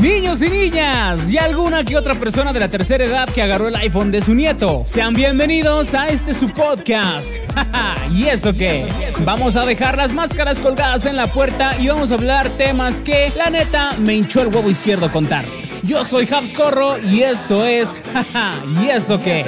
Niños 0.00 0.42
y 0.42 0.50
niñas, 0.50 1.30
y 1.30 1.38
alguna 1.38 1.84
que 1.84 1.96
otra 1.96 2.16
persona 2.16 2.52
de 2.52 2.58
la 2.58 2.68
tercera 2.68 3.04
edad 3.04 3.28
que 3.28 3.40
agarró 3.40 3.68
el 3.68 3.76
iPhone 3.76 4.10
de 4.10 4.20
su 4.20 4.34
nieto. 4.34 4.82
Sean 4.84 5.14
bienvenidos 5.14 5.94
a 5.94 6.08
este 6.08 6.34
su 6.34 6.48
podcast. 6.50 7.32
¿Y 8.12 8.24
eso 8.24 8.52
qué? 8.52 8.88
Vamos 9.24 9.54
a 9.54 9.64
dejar 9.64 9.96
las 9.96 10.12
máscaras 10.12 10.58
colgadas 10.60 11.06
en 11.06 11.14
la 11.14 11.28
puerta 11.28 11.76
y 11.78 11.86
vamos 11.86 12.10
a 12.10 12.14
hablar 12.14 12.50
temas 12.50 13.02
que, 13.02 13.32
la 13.36 13.50
neta, 13.50 13.92
me 14.00 14.14
hinchó 14.14 14.42
el 14.42 14.48
huevo 14.48 14.68
izquierdo 14.68 15.10
contarles. 15.12 15.78
Yo 15.84 16.04
soy 16.04 16.28
Habs 16.30 16.52
Corro 16.52 16.98
y 16.98 17.22
esto 17.22 17.64
es. 17.64 17.96
¿Y 18.82 18.88
eso 18.88 19.22
qué? 19.22 19.44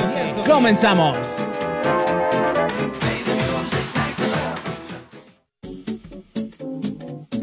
Comenzamos. 0.46 1.44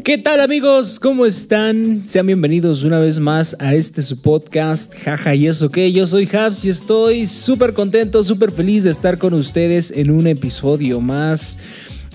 ¿Qué 0.04 0.18
tal 0.18 0.40
amigos? 0.40 1.00
¿Cómo 1.00 1.24
están? 1.24 2.06
Sean 2.06 2.26
bienvenidos 2.26 2.84
una 2.84 2.98
vez 2.98 3.20
más 3.20 3.56
a 3.58 3.74
este 3.74 4.02
su 4.02 4.20
podcast, 4.20 4.94
jaja 4.98 5.34
y 5.34 5.46
eso 5.46 5.70
que 5.70 5.90
yo 5.92 6.06
soy 6.06 6.28
Habs 6.30 6.66
y 6.66 6.68
estoy 6.68 7.24
súper 7.24 7.72
contento, 7.72 8.22
súper 8.22 8.52
feliz 8.52 8.84
de 8.84 8.90
estar 8.90 9.16
con 9.16 9.32
ustedes 9.32 9.90
en 9.90 10.10
un 10.10 10.26
episodio 10.26 11.00
más. 11.00 11.58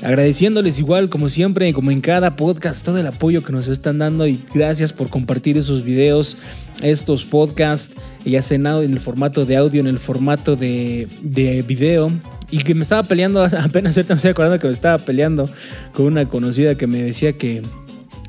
Agradeciéndoles 0.04 0.78
igual 0.78 1.10
como 1.10 1.30
siempre, 1.30 1.74
como 1.74 1.90
en 1.90 2.00
cada 2.00 2.36
podcast, 2.36 2.86
todo 2.86 3.00
el 3.00 3.08
apoyo 3.08 3.44
que 3.44 3.54
nos 3.54 3.68
están 3.68 3.98
dando 3.98 4.28
y 4.28 4.40
gracias 4.54 4.94
por 4.94 5.10
compartir 5.10 5.58
esos 5.58 5.84
videos, 5.84 6.38
estos 6.84 7.26
podcasts, 7.26 7.96
ya 8.24 8.44
sea 8.44 8.58
en 8.58 8.94
el 8.94 9.00
formato 9.00 9.46
de 9.46 9.58
audio, 9.58 9.82
en 9.82 9.88
el 9.88 9.98
formato 9.98 10.56
de, 10.56 11.08
de 11.24 11.64
video 11.64 12.12
y 12.52 12.60
que 12.60 12.76
me 12.76 12.84
estaba 12.84 13.04
peleando, 13.04 13.44
apenas 13.60 13.98
ahorita 13.98 14.14
me 14.14 14.18
estoy 14.18 14.32
acordando 14.32 14.60
que 14.60 14.68
me 14.68 14.74
estaba 14.74 14.98
peleando 14.98 15.50
con 15.94 16.06
una 16.06 16.28
conocida 16.28 16.76
que 16.76 16.88
me 16.88 17.02
decía 17.02 17.34
que 17.34 17.62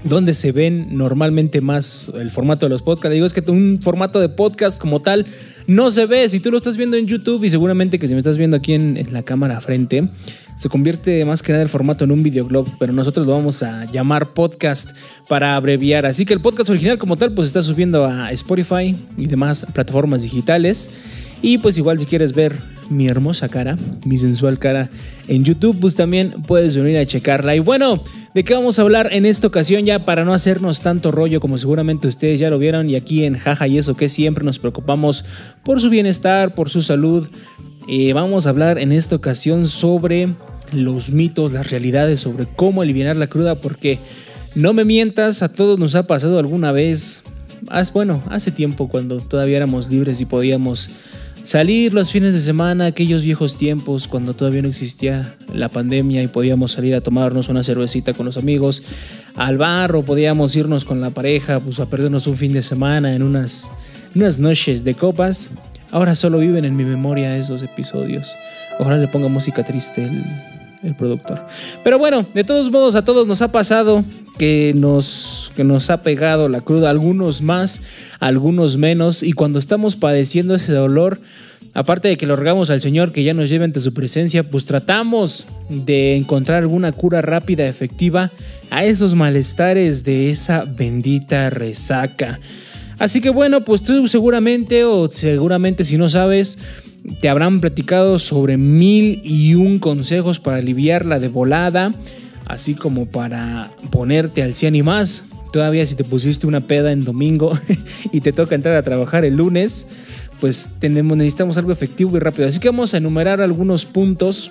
donde 0.04 0.34
se 0.34 0.52
ven 0.52 0.96
normalmente 0.96 1.60
más 1.60 2.10
el 2.14 2.30
formato 2.30 2.66
de 2.66 2.70
los 2.70 2.82
podcasts. 2.82 3.12
Digo, 3.12 3.26
es 3.26 3.32
que 3.32 3.48
un 3.50 3.80
formato 3.82 4.20
de 4.20 4.28
podcast 4.28 4.80
como 4.80 5.00
tal 5.00 5.26
no 5.66 5.90
se 5.90 6.06
ve. 6.06 6.28
Si 6.28 6.40
tú 6.40 6.50
lo 6.50 6.56
estás 6.56 6.76
viendo 6.76 6.96
en 6.96 7.06
YouTube 7.06 7.44
y 7.44 7.50
seguramente 7.50 7.98
que 7.98 8.08
si 8.08 8.14
me 8.14 8.18
estás 8.18 8.38
viendo 8.38 8.56
aquí 8.56 8.74
en, 8.74 9.12
la 9.12 9.22
cámara 9.22 9.60
frente, 9.60 10.08
se 10.56 10.68
convierte 10.68 11.24
más 11.24 11.42
que 11.42 11.52
nada 11.52 11.62
el 11.62 11.68
formato 11.68 12.04
en 12.04 12.12
un 12.12 12.22
videoblog, 12.22 12.66
pero 12.78 12.92
nosotros 12.92 13.26
lo 13.26 13.32
vamos 13.32 13.62
a 13.62 13.86
llamar 13.86 14.32
podcast 14.32 14.90
para 15.28 15.56
abreviar. 15.56 16.06
Así 16.06 16.24
que 16.24 16.34
el 16.34 16.40
podcast 16.40 16.70
original 16.70 16.98
como 16.98 17.16
tal 17.16 17.32
pues 17.32 17.48
está 17.48 17.62
subiendo 17.62 18.06
a 18.06 18.30
Spotify 18.32 18.96
y 19.16 19.26
demás 19.26 19.66
plataformas 19.72 20.22
digitales. 20.22 20.90
Y 21.42 21.58
pues 21.58 21.78
igual 21.78 21.98
si 21.98 22.06
quieres 22.06 22.32
ver 22.34 22.54
mi 22.90 23.06
hermosa 23.06 23.48
cara, 23.48 23.76
mi 24.04 24.18
sensual 24.18 24.58
cara 24.58 24.90
en 25.28 25.44
YouTube, 25.44 25.78
pues 25.80 25.94
también 25.94 26.32
puedes 26.46 26.76
venir 26.76 26.98
a 26.98 27.06
checarla. 27.06 27.54
Y 27.54 27.60
bueno, 27.60 28.02
¿de 28.34 28.44
qué 28.44 28.54
vamos 28.54 28.78
a 28.78 28.82
hablar 28.82 29.08
en 29.12 29.24
esta 29.24 29.46
ocasión 29.46 29.84
ya 29.84 30.04
para 30.04 30.24
no 30.24 30.34
hacernos 30.34 30.80
tanto 30.80 31.12
rollo 31.12 31.40
como 31.40 31.56
seguramente 31.56 32.08
ustedes 32.08 32.40
ya 32.40 32.50
lo 32.50 32.58
vieron 32.58 32.90
y 32.90 32.96
aquí 32.96 33.24
en 33.24 33.38
Jaja 33.38 33.68
y 33.68 33.78
eso 33.78 33.96
que 33.96 34.08
siempre 34.08 34.44
nos 34.44 34.58
preocupamos 34.58 35.24
por 35.64 35.80
su 35.80 35.88
bienestar, 35.88 36.54
por 36.54 36.68
su 36.68 36.82
salud. 36.82 37.28
Eh, 37.88 38.12
vamos 38.12 38.46
a 38.46 38.50
hablar 38.50 38.78
en 38.78 38.92
esta 38.92 39.16
ocasión 39.16 39.66
sobre 39.66 40.28
los 40.72 41.10
mitos, 41.10 41.52
las 41.52 41.70
realidades, 41.70 42.20
sobre 42.20 42.46
cómo 42.46 42.82
eliminar 42.82 43.16
la 43.16 43.28
cruda 43.28 43.54
porque 43.60 44.00
no 44.54 44.72
me 44.72 44.84
mientas, 44.84 45.42
a 45.42 45.52
todos 45.52 45.78
nos 45.78 45.94
ha 45.94 46.04
pasado 46.04 46.38
alguna 46.38 46.72
vez, 46.72 47.22
bueno, 47.92 48.20
hace 48.28 48.50
tiempo 48.50 48.88
cuando 48.88 49.20
todavía 49.20 49.58
éramos 49.58 49.88
libres 49.90 50.20
y 50.20 50.24
podíamos 50.24 50.90
Salir 51.42 51.94
los 51.94 52.10
fines 52.10 52.34
de 52.34 52.40
semana, 52.40 52.86
aquellos 52.86 53.24
viejos 53.24 53.56
tiempos 53.56 54.08
cuando 54.08 54.34
todavía 54.34 54.62
no 54.62 54.68
existía 54.68 55.36
la 55.52 55.68
pandemia 55.68 56.22
y 56.22 56.28
podíamos 56.28 56.72
salir 56.72 56.94
a 56.94 57.00
tomarnos 57.00 57.48
una 57.48 57.62
cervecita 57.62 58.12
con 58.12 58.26
los 58.26 58.36
amigos 58.36 58.82
al 59.36 59.56
bar 59.56 59.96
o 59.96 60.02
podíamos 60.02 60.54
irnos 60.54 60.84
con 60.84 61.00
la 61.00 61.10
pareja 61.10 61.60
pues 61.60 61.80
a 61.80 61.86
perdernos 61.86 62.26
un 62.26 62.36
fin 62.36 62.52
de 62.52 62.62
semana 62.62 63.14
en 63.14 63.22
unas, 63.22 63.72
unas 64.14 64.38
noches 64.38 64.84
de 64.84 64.94
copas. 64.94 65.50
Ahora 65.90 66.14
solo 66.14 66.38
viven 66.38 66.64
en 66.64 66.76
mi 66.76 66.84
memoria 66.84 67.36
esos 67.36 67.62
episodios. 67.62 68.32
Ojalá 68.78 68.98
le 68.98 69.08
ponga 69.08 69.28
música 69.28 69.64
triste 69.64 70.04
el, 70.04 70.49
el 70.82 70.94
productor. 70.96 71.46
Pero 71.84 71.98
bueno, 71.98 72.26
de 72.34 72.44
todos 72.44 72.70
modos 72.70 72.94
a 72.94 73.04
todos 73.04 73.26
nos 73.26 73.42
ha 73.42 73.52
pasado 73.52 74.04
que 74.38 74.72
nos, 74.74 75.52
que 75.54 75.64
nos 75.64 75.90
ha 75.90 76.02
pegado 76.02 76.48
la 76.48 76.62
cruda, 76.62 76.90
algunos 76.90 77.42
más, 77.42 77.82
algunos 78.18 78.76
menos, 78.78 79.22
y 79.22 79.32
cuando 79.32 79.58
estamos 79.58 79.96
padeciendo 79.96 80.54
ese 80.54 80.72
dolor, 80.72 81.20
aparte 81.74 82.08
de 82.08 82.16
que 82.16 82.26
lo 82.26 82.36
rogamos 82.36 82.70
al 82.70 82.80
Señor 82.80 83.12
que 83.12 83.22
ya 83.22 83.34
nos 83.34 83.50
lleve 83.50 83.64
ante 83.64 83.80
su 83.80 83.92
presencia, 83.92 84.42
pues 84.48 84.64
tratamos 84.64 85.46
de 85.68 86.16
encontrar 86.16 86.58
alguna 86.58 86.92
cura 86.92 87.20
rápida, 87.20 87.66
efectiva 87.66 88.32
a 88.70 88.84
esos 88.84 89.14
malestares 89.14 90.04
de 90.04 90.30
esa 90.30 90.64
bendita 90.64 91.50
resaca. 91.50 92.40
Así 92.98 93.20
que 93.20 93.30
bueno, 93.30 93.64
pues 93.64 93.82
tú 93.82 94.06
seguramente 94.08 94.84
o 94.84 95.10
seguramente 95.10 95.84
si 95.84 95.96
no 95.96 96.08
sabes, 96.08 96.58
te 97.20 97.28
habrán 97.28 97.60
platicado 97.60 98.18
sobre 98.18 98.56
mil 98.56 99.20
y 99.24 99.54
un 99.54 99.78
consejos 99.78 100.38
para 100.38 100.58
aliviarla 100.58 101.18
de 101.18 101.28
volada 101.28 101.92
así 102.50 102.74
como 102.74 103.06
para 103.06 103.72
ponerte 103.90 104.42
al 104.42 104.54
100 104.54 104.74
y 104.74 104.82
más. 104.82 105.28
Todavía 105.52 105.86
si 105.86 105.94
te 105.94 106.04
pusiste 106.04 106.46
una 106.46 106.66
peda 106.66 106.92
en 106.92 107.04
domingo 107.04 107.56
y 108.12 108.20
te 108.20 108.32
toca 108.32 108.54
entrar 108.54 108.76
a 108.76 108.82
trabajar 108.82 109.24
el 109.24 109.36
lunes, 109.36 109.88
pues 110.40 110.70
tenemos, 110.78 111.16
necesitamos 111.16 111.56
algo 111.58 111.72
efectivo 111.72 112.16
y 112.16 112.20
rápido. 112.20 112.48
Así 112.48 112.60
que 112.60 112.68
vamos 112.68 112.94
a 112.94 112.98
enumerar 112.98 113.40
algunos 113.40 113.86
puntos. 113.86 114.50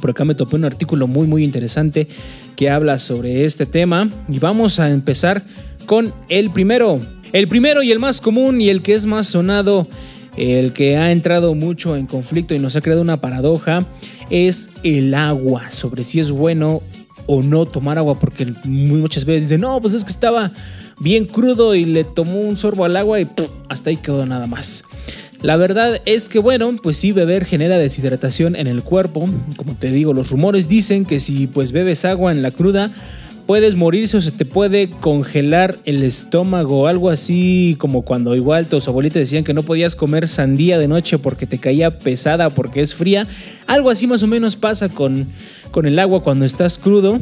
Por 0.00 0.10
acá 0.10 0.24
me 0.24 0.34
topé 0.34 0.56
un 0.56 0.64
artículo 0.64 1.06
muy 1.06 1.26
muy 1.26 1.42
interesante 1.42 2.06
que 2.54 2.70
habla 2.70 2.98
sobre 2.98 3.44
este 3.44 3.66
tema 3.66 4.08
y 4.28 4.38
vamos 4.38 4.78
a 4.78 4.90
empezar 4.90 5.44
con 5.86 6.14
el 6.28 6.50
primero. 6.50 7.00
El 7.32 7.48
primero 7.48 7.82
y 7.82 7.90
el 7.90 7.98
más 7.98 8.20
común 8.20 8.60
y 8.60 8.68
el 8.68 8.82
que 8.82 8.94
es 8.94 9.04
más 9.04 9.26
sonado, 9.26 9.88
el 10.36 10.72
que 10.72 10.96
ha 10.96 11.12
entrado 11.12 11.54
mucho 11.54 11.96
en 11.96 12.06
conflicto 12.06 12.54
y 12.54 12.58
nos 12.58 12.76
ha 12.76 12.80
creado 12.80 13.02
una 13.02 13.20
paradoja, 13.20 13.86
es 14.30 14.70
el 14.82 15.14
agua, 15.14 15.70
sobre 15.70 16.04
si 16.04 16.20
es 16.20 16.30
bueno 16.30 16.82
o 17.26 17.42
no 17.42 17.66
tomar 17.66 17.98
agua, 17.98 18.18
porque 18.18 18.46
muchas 18.64 19.24
veces 19.24 19.48
dicen, 19.48 19.60
no, 19.60 19.80
pues 19.80 19.94
es 19.94 20.04
que 20.04 20.10
estaba 20.10 20.52
bien 20.98 21.26
crudo 21.26 21.74
y 21.74 21.84
le 21.84 22.04
tomó 22.04 22.40
un 22.40 22.56
sorbo 22.56 22.84
al 22.84 22.96
agua 22.96 23.20
y 23.20 23.28
hasta 23.68 23.90
ahí 23.90 23.96
quedó 23.96 24.24
nada 24.26 24.46
más. 24.46 24.84
La 25.42 25.56
verdad 25.56 26.00
es 26.06 26.28
que 26.28 26.38
bueno, 26.38 26.74
pues 26.82 26.96
sí 26.96 27.12
beber 27.12 27.44
genera 27.44 27.78
deshidratación 27.78 28.56
en 28.56 28.66
el 28.66 28.82
cuerpo. 28.82 29.28
Como 29.56 29.74
te 29.74 29.90
digo, 29.90 30.14
los 30.14 30.30
rumores 30.30 30.66
dicen 30.66 31.04
que 31.04 31.20
si 31.20 31.46
pues 31.46 31.72
bebes 31.72 32.04
agua 32.04 32.32
en 32.32 32.42
la 32.42 32.50
cruda, 32.50 32.90
puedes 33.46 33.76
morirse 33.76 34.16
o 34.16 34.20
se 34.20 34.32
te 34.32 34.44
puede 34.44 34.90
congelar 34.90 35.76
el 35.84 36.02
estómago, 36.02 36.88
algo 36.88 37.10
así 37.10 37.76
como 37.78 38.02
cuando 38.02 38.34
igual 38.34 38.66
tus 38.66 38.88
abuelitas 38.88 39.20
decían 39.20 39.44
que 39.44 39.54
no 39.54 39.62
podías 39.62 39.94
comer 39.94 40.28
sandía 40.28 40.78
de 40.78 40.88
noche 40.88 41.18
porque 41.18 41.46
te 41.46 41.58
caía 41.58 41.98
pesada 41.98 42.50
porque 42.50 42.80
es 42.80 42.94
fría. 42.94 43.26
Algo 43.66 43.90
así 43.90 44.06
más 44.06 44.22
o 44.22 44.26
menos 44.26 44.56
pasa 44.56 44.88
con, 44.88 45.26
con 45.70 45.86
el 45.86 45.98
agua 45.98 46.22
cuando 46.22 46.44
estás 46.44 46.76
crudo. 46.76 47.20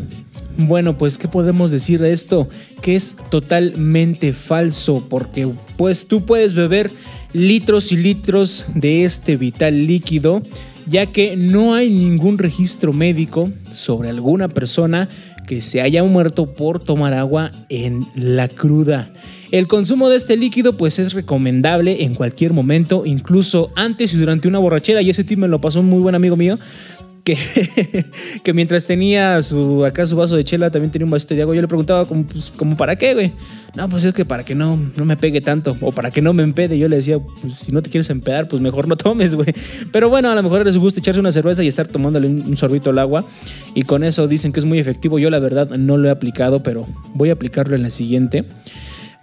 Bueno, 0.56 0.96
pues 0.96 1.18
¿qué 1.18 1.28
podemos 1.28 1.70
decir 1.70 2.00
de 2.00 2.12
esto? 2.12 2.48
Que 2.80 2.96
es 2.96 3.16
totalmente 3.28 4.32
falso 4.32 5.06
porque 5.10 5.48
pues 5.76 6.06
tú 6.06 6.24
puedes 6.24 6.54
beber 6.54 6.90
litros 7.32 7.92
y 7.92 7.96
litros 7.96 8.64
de 8.74 9.04
este 9.04 9.36
vital 9.36 9.86
líquido 9.86 10.42
ya 10.86 11.06
que 11.06 11.36
no 11.36 11.74
hay 11.74 11.90
ningún 11.90 12.38
registro 12.38 12.92
médico 12.92 13.50
sobre 13.70 14.10
alguna 14.10 14.48
persona 14.48 15.08
que 15.46 15.62
se 15.62 15.80
haya 15.80 16.02
muerto 16.02 16.54
por 16.54 16.82
tomar 16.82 17.14
agua 17.14 17.52
en 17.68 18.06
la 18.14 18.48
cruda. 18.48 19.10
El 19.50 19.68
consumo 19.68 20.08
de 20.08 20.16
este 20.16 20.36
líquido 20.36 20.76
pues 20.76 20.98
es 20.98 21.12
recomendable 21.12 22.02
en 22.02 22.14
cualquier 22.14 22.52
momento, 22.52 23.06
incluso 23.06 23.70
antes 23.76 24.12
y 24.12 24.16
durante 24.16 24.48
una 24.48 24.58
borrachera 24.58 25.00
y 25.00 25.10
ese 25.10 25.22
tip 25.22 25.38
me 25.38 25.46
lo 25.46 25.60
pasó 25.60 25.80
un 25.80 25.86
muy 25.86 26.00
buen 26.00 26.16
amigo 26.16 26.34
mío 26.34 26.58
que, 27.24 27.36
que 28.44 28.52
mientras 28.52 28.86
tenía 28.86 29.40
su, 29.42 29.84
acá 29.84 30.06
su 30.06 30.14
vaso 30.14 30.36
de 30.36 30.44
chela, 30.44 30.70
también 30.70 30.90
tenía 30.90 31.06
un 31.06 31.10
vasito 31.10 31.34
de 31.34 31.42
agua. 31.42 31.54
Yo 31.54 31.62
le 31.62 31.68
preguntaba, 31.68 32.04
como, 32.04 32.24
pues, 32.26 32.52
para 32.76 32.96
qué, 32.96 33.14
güey? 33.14 33.32
No, 33.74 33.88
pues 33.88 34.04
es 34.04 34.14
que 34.14 34.24
para 34.24 34.44
que 34.44 34.54
no, 34.54 34.78
no 34.96 35.04
me 35.04 35.16
pegue 35.16 35.40
tanto, 35.40 35.76
o 35.80 35.90
para 35.90 36.10
que 36.10 36.22
no 36.22 36.32
me 36.32 36.42
empede. 36.42 36.78
Yo 36.78 36.86
le 36.86 36.96
decía, 36.96 37.18
pues 37.18 37.56
si 37.56 37.72
no 37.72 37.82
te 37.82 37.90
quieres 37.90 38.08
empedar, 38.10 38.46
pues 38.46 38.62
mejor 38.62 38.86
no 38.86 38.96
tomes, 38.96 39.34
güey. 39.34 39.48
Pero 39.90 40.08
bueno, 40.08 40.30
a 40.30 40.34
lo 40.34 40.42
mejor 40.42 40.64
les 40.64 40.76
gusta 40.76 41.00
echarse 41.00 41.18
una 41.18 41.32
cerveza 41.32 41.64
y 41.64 41.66
estar 41.66 41.88
tomándole 41.88 42.28
un, 42.28 42.56
sorbito 42.56 42.90
al 42.90 42.98
agua. 42.98 43.24
Y 43.74 43.82
con 43.82 44.04
eso 44.04 44.28
dicen 44.28 44.52
que 44.52 44.60
es 44.60 44.66
muy 44.66 44.78
efectivo. 44.78 45.18
Yo 45.18 45.30
la 45.30 45.38
verdad 45.38 45.70
no 45.70 45.96
lo 45.96 46.08
he 46.08 46.10
aplicado, 46.10 46.62
pero 46.62 46.86
voy 47.14 47.30
a 47.30 47.32
aplicarlo 47.32 47.74
en 47.74 47.82
la 47.82 47.90
siguiente. 47.90 48.44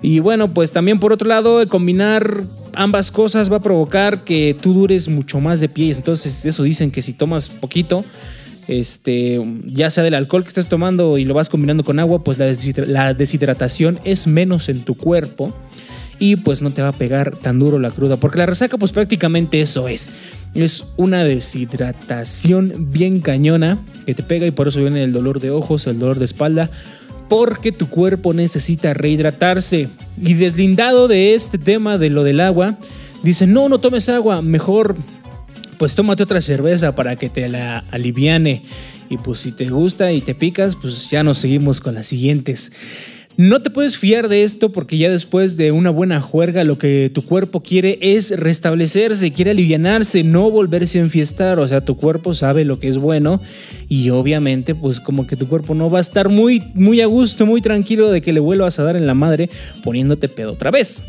Y 0.01 0.19
bueno, 0.19 0.53
pues 0.53 0.71
también 0.71 0.99
por 0.99 1.13
otro 1.13 1.27
lado, 1.27 1.67
combinar 1.67 2.43
ambas 2.73 3.11
cosas 3.11 3.51
va 3.51 3.57
a 3.57 3.61
provocar 3.61 4.23
que 4.23 4.55
tú 4.59 4.73
dures 4.73 5.07
mucho 5.07 5.39
más 5.39 5.61
de 5.61 5.69
pie. 5.69 5.91
Entonces, 5.93 6.45
eso 6.45 6.63
dicen 6.63 6.91
que 6.91 7.01
si 7.01 7.13
tomas 7.13 7.49
poquito, 7.49 8.03
este, 8.67 9.39
ya 9.65 9.91
sea 9.91 10.03
del 10.03 10.13
alcohol 10.13 10.43
que 10.43 10.49
estés 10.49 10.67
tomando 10.67 11.17
y 11.17 11.25
lo 11.25 11.33
vas 11.33 11.49
combinando 11.49 11.83
con 11.83 11.99
agua, 11.99 12.23
pues 12.23 12.37
la 12.37 13.13
deshidratación 13.13 13.99
es 14.03 14.27
menos 14.27 14.69
en 14.69 14.81
tu 14.81 14.95
cuerpo 14.95 15.53
y 16.21 16.35
pues 16.35 16.61
no 16.61 16.69
te 16.69 16.83
va 16.83 16.89
a 16.89 16.93
pegar 16.93 17.35
tan 17.35 17.57
duro 17.57 17.79
la 17.79 17.89
cruda, 17.89 18.15
porque 18.15 18.37
la 18.37 18.45
resaca 18.45 18.77
pues 18.77 18.91
prácticamente 18.91 19.59
eso 19.59 19.87
es. 19.87 20.11
Es 20.53 20.85
una 20.95 21.23
deshidratación 21.23 22.91
bien 22.91 23.21
cañona 23.21 23.79
que 24.05 24.13
te 24.13 24.21
pega 24.21 24.45
y 24.45 24.51
por 24.51 24.67
eso 24.67 24.81
viene 24.81 25.03
el 25.03 25.13
dolor 25.13 25.39
de 25.39 25.49
ojos, 25.49 25.87
el 25.87 25.97
dolor 25.97 26.19
de 26.19 26.25
espalda, 26.25 26.69
porque 27.31 27.71
tu 27.71 27.87
cuerpo 27.87 28.33
necesita 28.33 28.93
rehidratarse. 28.93 29.87
Y 30.21 30.33
deslindado 30.33 31.07
de 31.07 31.33
este 31.33 31.57
tema 31.57 31.97
de 31.97 32.09
lo 32.09 32.25
del 32.25 32.41
agua, 32.41 32.77
dicen, 33.23 33.53
no, 33.53 33.69
no 33.69 33.79
tomes 33.79 34.09
agua, 34.09 34.41
mejor 34.41 34.97
pues 35.77 35.95
tómate 35.95 36.23
otra 36.23 36.41
cerveza 36.41 36.93
para 36.93 37.15
que 37.15 37.29
te 37.29 37.47
la 37.47 37.85
aliviane. 37.89 38.63
Y 39.09 39.15
pues 39.15 39.39
si 39.39 39.53
te 39.53 39.69
gusta 39.69 40.11
y 40.11 40.19
te 40.19 40.35
picas, 40.35 40.75
pues 40.75 41.09
ya 41.09 41.23
nos 41.23 41.37
seguimos 41.37 41.79
con 41.79 41.95
las 41.95 42.07
siguientes. 42.07 42.73
No 43.37 43.61
te 43.61 43.69
puedes 43.69 43.97
fiar 43.97 44.27
de 44.27 44.43
esto 44.43 44.71
porque 44.71 44.97
ya 44.97 45.09
después 45.09 45.55
de 45.55 45.71
una 45.71 45.89
buena 45.89 46.21
juerga 46.21 46.63
lo 46.63 46.77
que 46.77 47.09
tu 47.13 47.23
cuerpo 47.23 47.63
quiere 47.63 47.97
es 48.01 48.37
restablecerse, 48.37 49.31
quiere 49.31 49.51
alivianarse, 49.51 50.23
no 50.23 50.51
volverse 50.51 50.99
a 50.99 51.01
enfiestar, 51.01 51.59
o 51.59 51.67
sea, 51.67 51.83
tu 51.83 51.95
cuerpo 51.95 52.33
sabe 52.33 52.65
lo 52.65 52.77
que 52.77 52.89
es 52.89 52.97
bueno 52.97 53.41
y 53.87 54.09
obviamente 54.09 54.75
pues 54.75 54.99
como 54.99 55.27
que 55.27 55.37
tu 55.37 55.47
cuerpo 55.47 55.73
no 55.75 55.89
va 55.89 55.99
a 55.99 56.01
estar 56.01 56.29
muy 56.29 56.61
muy 56.73 57.01
a 57.01 57.05
gusto, 57.05 57.45
muy 57.45 57.61
tranquilo 57.61 58.11
de 58.11 58.21
que 58.21 58.33
le 58.33 58.41
vuelvas 58.41 58.79
a 58.79 58.83
dar 58.83 58.95
en 58.95 59.07
la 59.07 59.15
madre 59.15 59.49
poniéndote 59.83 60.27
pedo 60.27 60.51
otra 60.51 60.69
vez. 60.69 61.05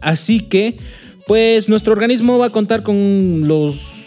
Así 0.00 0.40
que 0.40 0.76
pues 1.26 1.68
nuestro 1.68 1.92
organismo 1.92 2.38
va 2.38 2.46
a 2.46 2.50
contar 2.50 2.82
con 2.82 3.46
los 3.46 3.97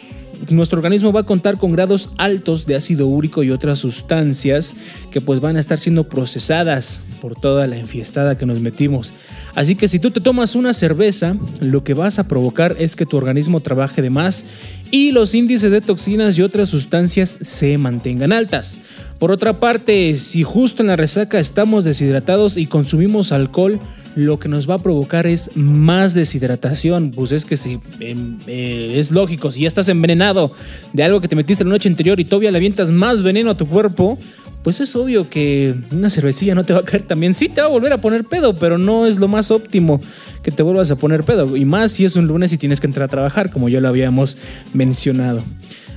nuestro 0.50 0.80
organismo 0.80 1.12
va 1.12 1.22
a 1.22 1.26
contar 1.26 1.58
con 1.58 1.72
grados 1.72 2.10
altos 2.18 2.66
de 2.66 2.76
ácido 2.76 3.08
úrico 3.08 3.44
y 3.44 3.52
otras 3.52 3.80
sustancias 3.80 4.76
que 5.12 5.22
pues 5.22 5.40
van 5.40 5.58
a 5.58 5.60
estar 5.60 5.80
siendo 5.80 6.08
procesadas 6.10 7.04
por 7.22 7.36
toda 7.36 7.68
la 7.68 7.78
enfiestada 7.78 8.38
que 8.38 8.46
nos 8.46 8.62
metimos. 8.62 9.14
Así 9.54 9.76
que 9.76 9.88
si 9.88 10.00
tú 10.00 10.12
te 10.12 10.22
tomas 10.22 10.56
una 10.56 10.74
cerveza, 10.74 11.36
lo 11.60 11.84
que 11.84 11.94
vas 11.94 12.20
a 12.20 12.28
provocar 12.28 12.76
es 12.80 12.96
que 12.96 13.06
tu 13.06 13.18
organismo 13.18 13.60
trabaje 13.60 14.02
de 14.02 14.10
más 14.10 14.46
y 14.92 15.12
los 15.12 15.34
índices 15.34 15.72
de 15.72 15.82
toxinas 15.82 16.38
y 16.38 16.42
otras 16.42 16.70
sustancias 16.70 17.40
se 17.42 17.78
mantengan 17.78 18.34
altas. 18.34 18.82
Por 19.18 19.32
otra 19.32 19.60
parte, 19.60 20.18
si 20.18 20.44
justo 20.44 20.84
en 20.84 20.88
la 20.88 20.96
resaca 20.96 21.40
estamos 21.40 21.86
deshidratados 21.86 22.58
y 22.58 22.66
consumimos 22.66 23.32
alcohol, 23.32 23.80
lo 24.16 24.40
que 24.40 24.50
nos 24.50 24.70
va 24.70 24.76
a 24.76 24.80
provocar 24.80 25.28
es 25.28 25.56
más 25.56 26.14
deshidratación. 26.14 27.12
Pues 27.12 27.32
es 27.32 27.46
que 27.46 27.56
si 27.56 27.80
em, 28.00 28.38
eh, 28.48 28.94
es 28.96 29.12
lógico, 29.12 29.52
si 29.52 29.62
ya 29.62 29.68
estás 29.68 29.88
envenenado 29.90 30.52
de 30.92 31.04
algo 31.04 31.22
que 31.22 31.28
te 31.28 31.36
metiste 31.36 31.64
la 31.64 31.70
noche 31.70 31.88
anterior 31.88 32.20
y 32.20 32.26
todavía 32.26 32.52
le 32.52 32.58
avientas 32.58 32.92
más 32.92 33.24
veneno 33.24 33.52
a 33.52 33.58
tu 33.58 33.68
cuerpo, 33.68 34.18
pues 34.64 34.80
es 34.80 34.96
obvio 34.96 35.30
que 35.30 35.76
una 35.92 36.10
cervecilla 36.10 36.54
no 36.54 36.64
te 36.64 36.74
va 36.74 36.80
a 36.80 36.84
caer 36.84 37.04
también. 37.04 37.34
Sí 37.34 37.50
te 37.50 37.62
va 37.62 37.68
a 37.68 37.70
volver 37.70 37.94
a 37.94 38.02
poner 38.02 38.26
pedo, 38.26 38.56
pero 38.56 38.78
no 38.78 39.08
es 39.08 39.18
lo 39.18 39.28
más 39.28 39.50
óptimo 39.50 40.00
que 40.44 40.52
te 40.52 40.62
vuelvas 40.62 40.92
a 40.92 40.96
poner 40.96 41.24
pedo. 41.24 41.56
Y 41.58 41.66
más 41.66 41.94
si 41.94 42.06
es 42.06 42.16
un 42.16 42.28
lunes 42.28 42.54
y 42.54 42.58
tienes 42.58 42.80
que 42.80 42.88
entrar 42.88 43.06
a 43.06 43.08
trabajar, 43.08 43.50
como 43.50 43.70
ya 43.70 43.82
lo 43.82 43.88
habíamos 43.88 44.38
mencionado. 44.74 45.44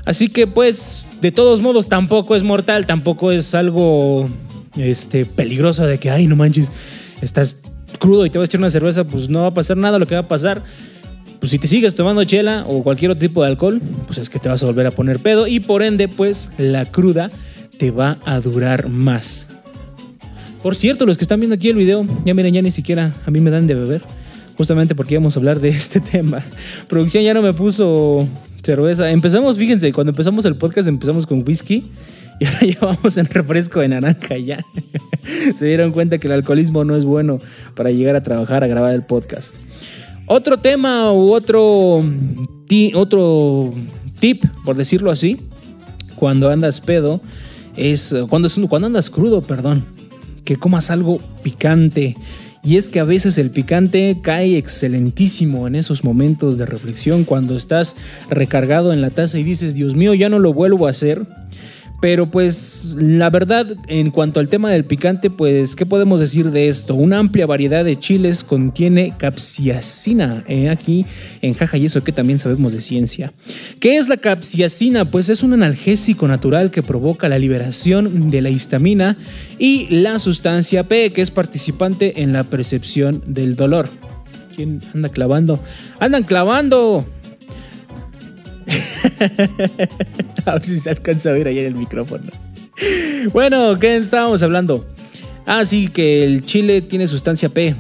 Así 0.07 0.29
que 0.29 0.47
pues, 0.47 1.07
de 1.21 1.31
todos 1.31 1.61
modos, 1.61 1.89
tampoco 1.89 2.37
es 2.37 2.43
mortal, 2.43 2.87
tampoco 2.87 3.33
es 3.33 3.55
algo 3.55 4.29
este, 4.77 5.27
peligroso 5.27 5.87
de 5.87 5.99
que, 5.99 6.11
ay, 6.11 6.27
no 6.27 6.37
manches, 6.37 6.71
estás 7.21 7.61
crudo 7.99 8.25
y 8.25 8.31
te 8.31 8.39
vas 8.39 8.47
a 8.47 8.47
echar 8.47 8.61
una 8.61 8.71
cerveza, 8.71 9.05
pues 9.05 9.29
no 9.29 9.43
va 9.43 9.49
a 9.49 9.55
pasar 9.55 9.77
nada. 9.77 9.99
Lo 9.99 10.07
que 10.07 10.15
va 10.15 10.23
a 10.23 10.29
pasar 10.29 10.63
pues 11.45 11.51
si 11.51 11.59
te 11.59 11.69
sigues 11.69 11.95
tomando 11.95 12.25
chela 12.25 12.65
o 12.67 12.83
cualquier 12.83 13.11
otro 13.11 13.21
tipo 13.21 13.43
de 13.43 13.49
alcohol, 13.49 13.83
pues 14.07 14.17
es 14.17 14.31
que 14.31 14.39
te 14.39 14.49
vas 14.49 14.63
a 14.63 14.67
volver 14.67 14.87
a 14.87 14.93
poner 14.93 15.19
pedo 15.19 15.47
y 15.47 15.61
por 15.61 15.83
ende, 15.83 16.09
pues 16.09 16.51
la 16.57 16.87
cruda 16.87 17.29
te 17.79 17.91
va 17.91 18.19
a 18.25 18.41
durar 18.41 18.89
más. 18.89 19.47
Por 20.63 20.77
cierto, 20.77 21.05
los 21.05 21.19
que 21.19 21.25
están 21.25 21.41
viendo 21.41 21.57
aquí 21.57 21.69
el 21.69 21.77
video, 21.77 22.07
ya 22.25 22.33
miren, 22.33 22.55
ya 22.55 22.63
ni 22.63 22.71
siquiera 22.71 23.13
a 23.27 23.31
mí 23.31 23.41
me 23.41 23.51
dan 23.51 23.67
de 23.67 23.75
beber. 23.75 24.03
Justamente 24.57 24.95
porque 24.95 25.15
íbamos 25.15 25.37
a 25.37 25.41
hablar 25.41 25.61
de 25.61 25.69
este 25.71 26.01
tema. 26.01 26.43
Producción 26.89 27.23
ya 27.23 27.35
no 27.35 27.43
me 27.43 27.53
puso 27.53 28.27
cerveza. 28.63 29.11
Empezamos, 29.11 29.59
fíjense, 29.59 29.93
cuando 29.93 30.13
empezamos 30.13 30.45
el 30.45 30.57
podcast 30.57 30.89
empezamos 30.89 31.27
con 31.27 31.45
whisky. 31.47 31.91
Y 32.41 32.47
ahora 32.47 32.61
ya 32.67 32.79
vamos 32.81 33.17
en 33.17 33.27
refresco 33.27 33.81
de 33.81 33.89
naranja 33.89 34.37
ya. 34.39 34.59
Se 35.55 35.67
dieron 35.67 35.93
cuenta 35.93 36.19
que 36.19 36.27
el 36.27 36.33
alcoholismo 36.33 36.85
no 36.85 36.97
es 36.97 37.05
bueno 37.05 37.41
para 37.77 37.91
llegar 37.91 38.17
a 38.17 38.23
trabajar, 38.23 38.65
a 38.65 38.67
grabar 38.67 38.95
el 38.95 39.03
podcast. 39.03 39.57
Otro 40.27 40.57
tema 40.59 41.13
u 41.13 41.33
otro, 41.33 42.03
otro 42.95 43.75
tip, 44.19 44.45
por 44.65 44.77
decirlo 44.77 45.11
así, 45.11 45.37
cuando 46.17 46.49
andas 46.49 46.81
pedo, 46.81 47.21
es 47.77 48.15
cuando, 48.29 48.49
cuando 48.69 48.87
andas 48.87 49.11
crudo, 49.11 49.43
perdón, 49.43 49.85
que 50.45 50.57
comas 50.57 50.91
algo 50.91 51.19
picante. 51.43 52.17
Y 52.63 52.79
es 52.79 52.89
que 52.89 52.99
a 52.99 53.05
veces 53.05 53.37
el 53.37 53.51
picante 53.51 54.21
cae 54.23 54.57
excelentísimo 54.57 55.67
en 55.67 55.75
esos 55.75 56.03
momentos 56.03 56.57
de 56.57 56.65
reflexión 56.65 57.25
cuando 57.25 57.57
estás 57.57 57.97
recargado 58.31 58.95
en 58.95 59.03
la 59.03 59.11
taza 59.11 59.39
y 59.39 59.43
dices, 59.43 59.75
Dios 59.75 59.95
mío, 59.95 60.15
ya 60.15 60.31
no 60.31 60.39
lo 60.39 60.55
vuelvo 60.55 60.87
a 60.87 60.91
hacer. 60.91 61.27
Pero 62.05 62.31
pues 62.31 62.97
la 62.99 63.31
verdad, 63.31 63.67
en 63.89 64.11
cuanto 64.11 64.39
al 64.39 64.51
tema 64.51 64.71
del 64.71 64.85
picante, 64.85 65.31
pues, 65.31 65.75
¿qué 65.75 65.87
podemos 65.87 66.21
decir 66.21 66.51
de 66.51 66.69
esto? 66.69 66.95
Una 66.95 67.19
amplia 67.19 67.47
variedad 67.47 67.83
de 67.83 67.99
chiles 67.99 68.45
contiene 68.45 69.15
capsiacina. 69.17 70.45
Eh, 70.47 70.69
aquí 70.69 71.07
en 71.41 71.55
jaja 71.55 71.79
y 71.79 71.87
eso 71.87 72.05
que 72.05 72.13
también 72.13 72.39
sabemos 72.39 72.75
de 72.75 72.83
ciencia. 72.83 73.33
¿Qué 73.81 73.97
es 73.97 74.11
la 74.11 74.19
capsiacina? 74.19 75.11
Pues 75.11 75.31
es 75.31 75.43
un 75.43 75.55
analgésico 75.55 76.29
natural 76.29 76.71
que 76.71 76.83
provoca 76.83 77.31
la 77.31 77.39
liberación 77.39 78.31
de 78.31 78.43
la 78.43 78.51
histamina 78.51 79.17
y 79.59 79.87
la 79.89 80.19
sustancia 80.19 80.87
P, 80.87 81.11
que 81.11 81.23
es 81.23 81.31
participante 81.31 82.21
en 82.21 82.35
la 82.35 82.45
percepción 82.45 83.23
del 83.27 83.57
dolor. 83.57 83.89
¿Quién 84.55 84.83
anda 84.93 85.09
clavando? 85.09 85.59
¡Andan 86.01 86.25
clavando! 86.25 87.07
a 90.47 90.53
ver 90.55 90.65
si 90.65 90.79
se 90.79 90.91
alcanza 90.91 91.31
a 91.31 91.33
ver 91.33 91.49
ahí 91.49 91.59
en 91.59 91.67
el 91.67 91.75
micrófono. 91.75 92.25
Bueno, 93.33 93.79
¿qué 93.79 93.97
estábamos 93.97 94.43
hablando? 94.43 94.87
Ah, 95.47 95.65
sí, 95.65 95.89
que 95.89 96.25
el 96.25 96.43
chile 96.43 96.83
tiene 96.83 97.07
sustancia 97.07 97.49
P. 97.49 97.75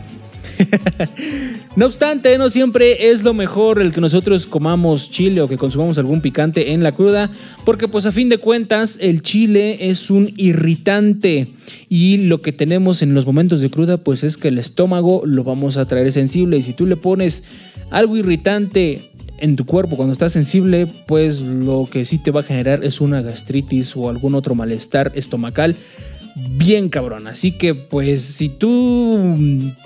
no 1.77 1.87
obstante, 1.87 2.39
no 2.39 2.49
siempre 2.49 3.11
es 3.11 3.25
lo 3.25 3.35
mejor 3.35 3.81
el 3.81 3.93
que 3.93 4.01
nosotros 4.01 4.47
comamos 4.47 5.11
chile 5.11 5.41
o 5.41 5.49
que 5.49 5.59
consumamos 5.59 5.99
algún 5.99 6.21
picante 6.21 6.73
en 6.73 6.83
la 6.83 6.93
cruda, 6.93 7.31
porque 7.65 7.89
pues 7.89 8.07
a 8.07 8.13
fin 8.13 8.29
de 8.29 8.39
cuentas 8.39 8.99
el 9.01 9.23
chile 9.23 9.91
es 9.91 10.11
un 10.11 10.33
irritante 10.37 11.49
y 11.89 12.19
lo 12.19 12.41
que 12.41 12.53
tenemos 12.53 13.03
en 13.03 13.15
los 13.15 13.27
momentos 13.27 13.61
de 13.61 13.71
cruda 13.71 13.97
pues 13.97 14.23
es 14.23 14.37
que 14.37 14.49
el 14.49 14.59
estómago 14.59 15.23
lo 15.25 15.43
vamos 15.43 15.77
a 15.77 15.87
traer 15.87 16.13
sensible 16.13 16.59
y 16.59 16.63
si 16.63 16.73
tú 16.73 16.87
le 16.87 16.97
pones 16.97 17.45
algo 17.91 18.17
irritante 18.17 19.11
en 19.45 19.57
tu 19.57 19.67
cuerpo 19.67 19.97
cuando 19.97 20.15
estás 20.15 20.33
sensible, 20.33 20.89
pues 21.07 21.43
lo 21.43 21.87
que 21.91 22.07
sí 22.07 22.17
te 22.17 22.31
va 22.31 22.41
a 22.41 22.45
generar 22.45 22.83
es 22.83 23.03
una 23.03 23.21
gastritis 23.21 23.95
o 23.95 24.09
algún 24.09 24.35
otro 24.35 24.55
malestar 24.55 25.13
estomacal 25.15 25.77
bien 26.35 26.89
cabrón. 26.89 27.27
Así 27.27 27.53
que 27.53 27.75
pues 27.75 28.23
si 28.23 28.49
tú 28.49 29.37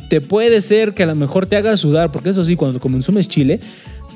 te 0.09 0.21
puede 0.21 0.61
ser 0.61 0.95
que 0.95 1.03
a 1.03 1.07
lo 1.07 1.17
mejor 1.17 1.47
te 1.47 1.57
haga 1.57 1.77
sudar, 1.77 2.13
porque 2.13 2.31
eso 2.31 2.45
sí, 2.45 2.55
cuando 2.55 2.79
consumes 2.79 3.29
chile, 3.29 3.59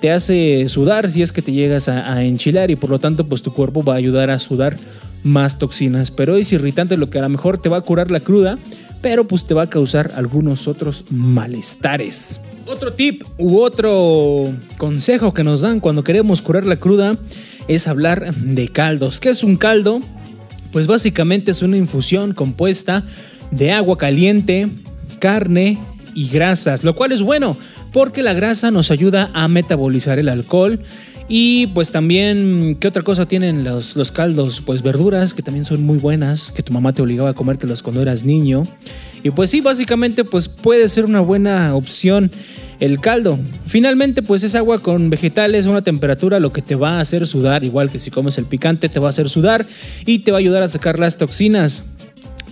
te 0.00 0.12
hace 0.12 0.68
sudar 0.68 1.10
si 1.10 1.22
es 1.22 1.32
que 1.32 1.42
te 1.42 1.50
llegas 1.50 1.88
a, 1.88 2.22
enchilar 2.22 2.70
y 2.70 2.76
por 2.76 2.90
lo 2.90 3.00
tanto 3.00 3.28
pues 3.28 3.42
tu 3.42 3.52
cuerpo 3.52 3.82
va 3.82 3.94
a 3.94 3.96
ayudar 3.96 4.30
a 4.30 4.38
sudar 4.38 4.76
más 5.24 5.58
toxinas. 5.58 6.12
Pero 6.12 6.36
es 6.36 6.52
irritante 6.52 6.96
lo 6.96 7.10
que 7.10 7.18
a 7.18 7.22
lo 7.22 7.28
mejor 7.28 7.58
te 7.58 7.68
va 7.68 7.78
a 7.78 7.82
curar 7.82 8.12
la 8.12 8.20
cruda, 8.20 8.58
pero 9.00 9.26
pues 9.26 9.44
te 9.44 9.54
va 9.54 9.62
a 9.62 9.70
causar 9.70 10.12
algunos 10.14 10.68
otros 10.68 11.04
malestares. 11.10 12.40
Otro 12.66 12.92
tip 12.92 13.22
u 13.38 13.58
otro 13.58 14.52
consejo 14.78 15.34
que 15.34 15.44
nos 15.44 15.62
dan 15.62 15.80
cuando 15.80 16.04
queremos 16.04 16.42
curar 16.42 16.64
la 16.64 16.76
cruda 16.76 17.18
es 17.68 17.88
hablar 17.88 18.34
de 18.34 18.68
caldos. 18.68 19.20
¿Qué 19.20 19.30
es 19.30 19.42
un 19.42 19.56
caldo? 19.56 20.00
Pues 20.70 20.86
básicamente 20.86 21.50
es 21.50 21.62
una 21.62 21.76
infusión 21.76 22.32
compuesta 22.32 23.04
de 23.50 23.72
agua 23.72 23.98
caliente, 23.98 24.68
carne 25.18 25.78
y 26.14 26.28
grasas, 26.28 26.84
lo 26.84 26.94
cual 26.94 27.12
es 27.12 27.22
bueno 27.22 27.56
porque 27.92 28.22
la 28.22 28.32
grasa 28.32 28.70
nos 28.70 28.90
ayuda 28.90 29.30
a 29.34 29.48
metabolizar 29.48 30.18
el 30.18 30.28
alcohol 30.28 30.80
y 31.28 31.68
pues 31.68 31.90
también, 31.90 32.76
¿qué 32.80 32.88
otra 32.88 33.02
cosa 33.02 33.26
tienen 33.26 33.64
los, 33.64 33.96
los, 33.96 34.12
caldos? 34.12 34.60
Pues 34.60 34.82
verduras 34.82 35.34
que 35.34 35.42
también 35.42 35.64
son 35.64 35.82
muy 35.82 35.98
buenas, 35.98 36.52
que 36.52 36.62
tu 36.62 36.72
mamá 36.72 36.92
te 36.92 37.02
obligaba 37.02 37.30
a 37.30 37.34
comértelos 37.34 37.82
cuando 37.82 38.02
eras 38.02 38.24
niño. 38.24 38.64
Y 39.22 39.30
pues 39.30 39.50
sí, 39.50 39.60
básicamente 39.60 40.24
pues 40.24 40.48
puede 40.48 40.88
ser 40.88 41.04
una 41.04 41.20
buena 41.20 41.74
opción 41.74 42.30
el 42.80 43.00
caldo. 43.00 43.38
Finalmente 43.66 44.22
pues 44.22 44.42
es 44.42 44.54
agua 44.56 44.80
con 44.80 45.08
vegetales 45.08 45.66
a 45.66 45.70
una 45.70 45.82
temperatura 45.82 46.40
lo 46.40 46.52
que 46.52 46.62
te 46.62 46.74
va 46.74 46.96
a 46.96 47.00
hacer 47.00 47.26
sudar, 47.26 47.62
igual 47.62 47.90
que 47.90 48.00
si 48.00 48.10
comes 48.10 48.38
el 48.38 48.46
picante 48.46 48.88
te 48.88 48.98
va 48.98 49.06
a 49.06 49.10
hacer 49.10 49.28
sudar 49.28 49.66
y 50.04 50.20
te 50.20 50.32
va 50.32 50.38
a 50.38 50.40
ayudar 50.40 50.64
a 50.64 50.68
sacar 50.68 50.98
las 50.98 51.16
toxinas. 51.16 51.84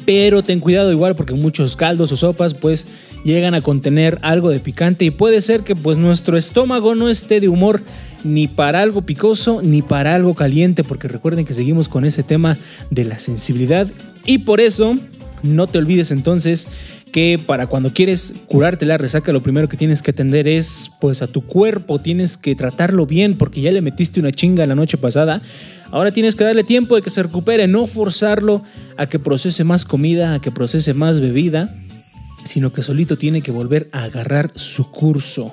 Pero 0.06 0.42
ten 0.42 0.60
cuidado 0.60 0.92
igual 0.92 1.14
porque 1.14 1.34
muchos 1.34 1.76
caldos 1.76 2.10
o 2.12 2.16
sopas 2.16 2.54
pues 2.54 2.86
llegan 3.24 3.54
a 3.54 3.60
contener 3.60 4.18
algo 4.22 4.50
de 4.50 4.60
picante 4.60 5.04
y 5.04 5.10
puede 5.10 5.40
ser 5.40 5.62
que 5.62 5.74
pues 5.76 5.98
nuestro 5.98 6.36
estómago 6.36 6.94
no 6.94 7.08
esté 7.08 7.40
de 7.40 7.48
humor 7.48 7.82
ni 8.24 8.46
para 8.46 8.80
algo 8.80 9.02
picoso 9.02 9.60
ni 9.62 9.82
para 9.82 10.14
algo 10.14 10.34
caliente 10.34 10.84
porque 10.84 11.08
recuerden 11.08 11.44
que 11.44 11.54
seguimos 11.54 11.88
con 11.88 12.04
ese 12.04 12.22
tema 12.22 12.56
de 12.90 13.04
la 13.04 13.18
sensibilidad 13.18 13.88
y 14.24 14.38
por 14.38 14.60
eso 14.60 14.94
no 15.42 15.66
te 15.66 15.78
olvides 15.78 16.10
entonces 16.10 16.68
que 17.12 17.40
para 17.44 17.66
cuando 17.66 17.92
quieres 17.92 18.34
curarte 18.46 18.86
la 18.86 18.98
resaca 18.98 19.32
lo 19.32 19.42
primero 19.42 19.68
que 19.68 19.76
tienes 19.76 20.02
que 20.02 20.12
atender 20.12 20.46
es 20.46 20.90
pues 21.00 21.22
a 21.22 21.26
tu 21.26 21.42
cuerpo, 21.42 22.00
tienes 22.00 22.36
que 22.36 22.54
tratarlo 22.54 23.06
bien 23.06 23.36
porque 23.36 23.60
ya 23.60 23.72
le 23.72 23.80
metiste 23.80 24.20
una 24.20 24.30
chinga 24.30 24.66
la 24.66 24.74
noche 24.74 24.96
pasada. 24.96 25.42
Ahora 25.90 26.12
tienes 26.12 26.36
que 26.36 26.44
darle 26.44 26.64
tiempo 26.64 26.96
de 26.96 27.02
que 27.02 27.10
se 27.10 27.22
recupere, 27.22 27.66
no 27.66 27.86
forzarlo 27.86 28.62
a 28.96 29.06
que 29.06 29.18
procese 29.18 29.64
más 29.64 29.84
comida, 29.84 30.34
a 30.34 30.40
que 30.40 30.52
procese 30.52 30.94
más 30.94 31.20
bebida, 31.20 31.74
sino 32.44 32.72
que 32.72 32.82
solito 32.82 33.18
tiene 33.18 33.42
que 33.42 33.50
volver 33.50 33.88
a 33.92 34.04
agarrar 34.04 34.52
su 34.54 34.90
curso. 34.90 35.50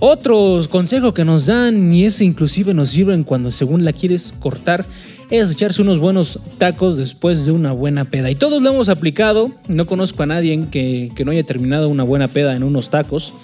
Otro 0.00 0.60
consejo 0.70 1.12
que 1.12 1.24
nos 1.24 1.46
dan, 1.46 1.92
y 1.92 2.04
ese 2.04 2.24
inclusive 2.24 2.72
nos 2.72 2.90
sirven 2.90 3.24
cuando 3.24 3.50
según 3.50 3.84
la 3.84 3.92
quieres 3.92 4.32
cortar, 4.38 4.86
es 5.30 5.52
echarse 5.52 5.82
unos 5.82 5.98
buenos 5.98 6.38
tacos 6.56 6.96
después 6.96 7.44
de 7.44 7.52
una 7.52 7.72
buena 7.72 8.04
peda. 8.04 8.30
Y 8.30 8.36
todos 8.36 8.62
lo 8.62 8.70
hemos 8.70 8.88
aplicado, 8.88 9.52
no 9.66 9.86
conozco 9.86 10.22
a 10.22 10.26
nadie 10.26 10.68
que, 10.70 11.10
que 11.16 11.24
no 11.24 11.32
haya 11.32 11.44
terminado 11.44 11.88
una 11.88 12.04
buena 12.04 12.28
peda 12.28 12.54
en 12.54 12.62
unos 12.62 12.90
tacos. 12.90 13.34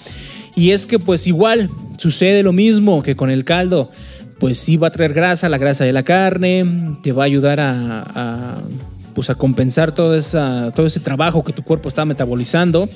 Y 0.55 0.71
es 0.71 0.87
que 0.87 0.97
pues 0.97 1.27
igual 1.27 1.69
sucede 1.97 2.41
lo 2.41 2.53
mismo 2.53 3.03
que 3.03 3.15
con 3.15 3.29
el 3.29 3.43
caldo. 3.43 3.91
Pues 4.39 4.57
sí 4.57 4.77
va 4.77 4.87
a 4.87 4.91
traer 4.91 5.13
grasa, 5.13 5.49
la 5.49 5.57
grasa 5.57 5.85
de 5.85 5.93
la 5.93 6.03
carne, 6.03 6.97
te 7.03 7.11
va 7.11 7.23
a 7.23 7.25
ayudar 7.25 7.59
a, 7.59 8.61
pues 9.13 9.29
a 9.29 9.35
compensar 9.35 9.93
todo 9.93 10.15
ese 10.15 10.99
trabajo 11.01 11.43
que 11.43 11.53
tu 11.53 11.63
cuerpo 11.63 11.89
está 11.89 12.05
metabolizando. 12.05 12.89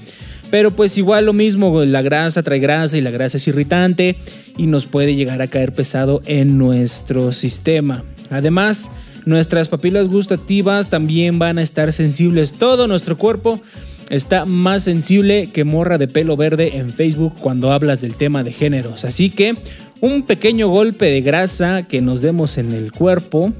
Pero 0.51 0.71
pues 0.71 0.97
igual 0.97 1.25
lo 1.25 1.33
mismo, 1.33 1.83
la 1.85 2.01
grasa 2.01 2.43
trae 2.43 2.59
grasa 2.59 2.97
y 2.97 3.01
la 3.01 3.11
grasa 3.11 3.37
es 3.37 3.47
irritante 3.47 4.15
y 4.57 4.67
nos 4.67 4.85
puede 4.87 5.15
llegar 5.15 5.41
a 5.41 5.47
caer 5.47 5.73
pesado 5.73 6.21
en 6.25 6.57
nuestro 6.57 7.31
sistema. 7.31 8.03
Además, 8.29 8.91
nuestras 9.25 9.67
papilas 9.67 10.07
gustativas 10.07 10.89
también 10.89 11.39
van 11.39 11.59
a 11.59 11.61
estar 11.61 11.93
sensibles. 11.93 12.53
Todo 12.53 12.87
nuestro 12.87 13.17
cuerpo 13.17 13.61
está 14.09 14.45
más 14.45 14.83
sensible 14.83 15.49
que 15.53 15.63
morra 15.63 15.97
de 15.97 16.07
pelo 16.07 16.35
verde 16.35 16.77
en 16.77 16.91
Facebook 16.91 17.35
cuando 17.39 17.71
hablas 17.71 18.01
del 18.01 18.15
tema 18.15 18.43
de 18.43 18.51
géneros. 18.51 19.05
Así 19.05 19.29
que 19.29 19.55
un 20.01 20.23
pequeño 20.23 20.69
golpe 20.69 21.05
de 21.05 21.21
grasa 21.21 21.83
que 21.83 22.01
nos 22.01 22.21
demos 22.21 22.57
en 22.57 22.73
el 22.73 22.91
cuerpo 22.91 23.53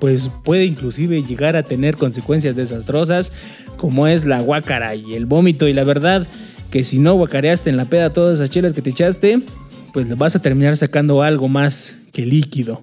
pues 0.00 0.30
puede 0.44 0.64
inclusive 0.64 1.22
llegar 1.22 1.56
a 1.56 1.62
tener 1.62 1.96
consecuencias 1.96 2.56
desastrosas 2.56 3.32
como 3.76 4.06
es 4.06 4.24
la 4.24 4.40
guácara 4.40 4.94
y 4.94 5.14
el 5.14 5.26
vómito 5.26 5.68
y 5.68 5.72
la 5.72 5.84
verdad 5.84 6.26
que 6.70 6.84
si 6.84 6.98
no 6.98 7.14
guacareaste 7.14 7.70
en 7.70 7.76
la 7.76 7.86
peda 7.86 8.12
todas 8.12 8.38
esas 8.38 8.50
chelas 8.50 8.72
que 8.72 8.82
te 8.82 8.90
echaste, 8.90 9.40
pues 9.92 10.16
vas 10.16 10.36
a 10.36 10.42
terminar 10.42 10.76
sacando 10.76 11.22
algo 11.22 11.48
más 11.48 11.98
que 12.12 12.26
líquido. 12.26 12.82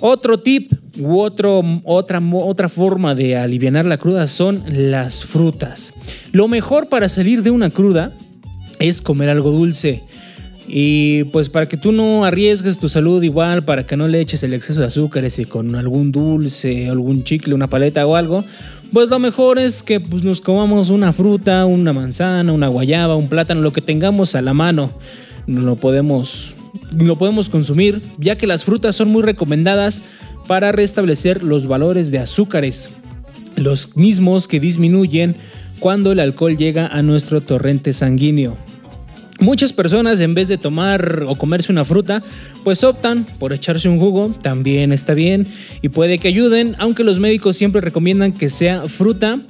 Otro 0.00 0.40
tip 0.40 0.72
u 0.98 1.18
otro, 1.20 1.62
otra, 1.84 2.20
otra 2.32 2.68
forma 2.68 3.14
de 3.14 3.36
aliviar 3.36 3.86
la 3.86 3.96
cruda 3.96 4.26
son 4.26 4.62
las 4.66 5.24
frutas. 5.24 5.94
Lo 6.32 6.48
mejor 6.48 6.88
para 6.88 7.08
salir 7.08 7.42
de 7.42 7.50
una 7.50 7.70
cruda 7.70 8.12
es 8.78 9.00
comer 9.00 9.30
algo 9.30 9.50
dulce. 9.50 10.04
Y 10.68 11.24
pues 11.24 11.48
para 11.48 11.66
que 11.66 11.76
tú 11.76 11.92
no 11.92 12.24
arriesgues 12.24 12.78
tu 12.78 12.88
salud 12.88 13.22
igual, 13.22 13.64
para 13.64 13.86
que 13.86 13.96
no 13.96 14.08
le 14.08 14.20
eches 14.20 14.42
el 14.42 14.52
exceso 14.52 14.80
de 14.80 14.86
azúcares 14.86 15.38
y 15.38 15.44
con 15.44 15.76
algún 15.76 16.10
dulce, 16.10 16.88
algún 16.88 17.22
chicle, 17.22 17.54
una 17.54 17.68
paleta 17.68 18.04
o 18.06 18.16
algo, 18.16 18.44
pues 18.92 19.08
lo 19.08 19.18
mejor 19.18 19.58
es 19.58 19.82
que 19.82 20.00
pues, 20.00 20.24
nos 20.24 20.40
comamos 20.40 20.90
una 20.90 21.12
fruta, 21.12 21.66
una 21.66 21.92
manzana, 21.92 22.52
una 22.52 22.68
guayaba, 22.68 23.16
un 23.16 23.28
plátano, 23.28 23.60
lo 23.60 23.72
que 23.72 23.80
tengamos 23.80 24.34
a 24.34 24.42
la 24.42 24.54
mano. 24.54 24.90
Lo 25.46 25.76
podemos, 25.76 26.56
lo 26.96 27.16
podemos 27.16 27.48
consumir, 27.48 28.02
ya 28.18 28.36
que 28.36 28.48
las 28.48 28.64
frutas 28.64 28.96
son 28.96 29.08
muy 29.08 29.22
recomendadas 29.22 30.02
para 30.48 30.72
restablecer 30.72 31.44
los 31.44 31.68
valores 31.68 32.10
de 32.10 32.18
azúcares, 32.18 32.90
los 33.56 33.96
mismos 33.96 34.48
que 34.48 34.58
disminuyen 34.58 35.36
cuando 35.78 36.10
el 36.10 36.20
alcohol 36.20 36.56
llega 36.56 36.86
a 36.86 37.02
nuestro 37.02 37.40
torrente 37.40 37.92
sanguíneo. 37.92 38.56
Muchas 39.40 39.72
personas 39.72 40.20
en 40.20 40.34
vez 40.34 40.48
de 40.48 40.56
tomar 40.56 41.24
o 41.26 41.36
comerse 41.36 41.70
una 41.70 41.84
fruta, 41.84 42.22
pues 42.64 42.82
optan 42.84 43.26
por 43.38 43.52
echarse 43.52 43.88
un 43.88 43.98
jugo, 43.98 44.34
también 44.42 44.92
está 44.92 45.12
bien 45.12 45.46
y 45.82 45.90
puede 45.90 46.18
que 46.18 46.28
ayuden, 46.28 46.74
aunque 46.78 47.04
los 47.04 47.18
médicos 47.18 47.56
siempre 47.56 47.82
recomiendan 47.82 48.32
que 48.32 48.48
sea 48.48 48.88
fruta, 48.88 49.40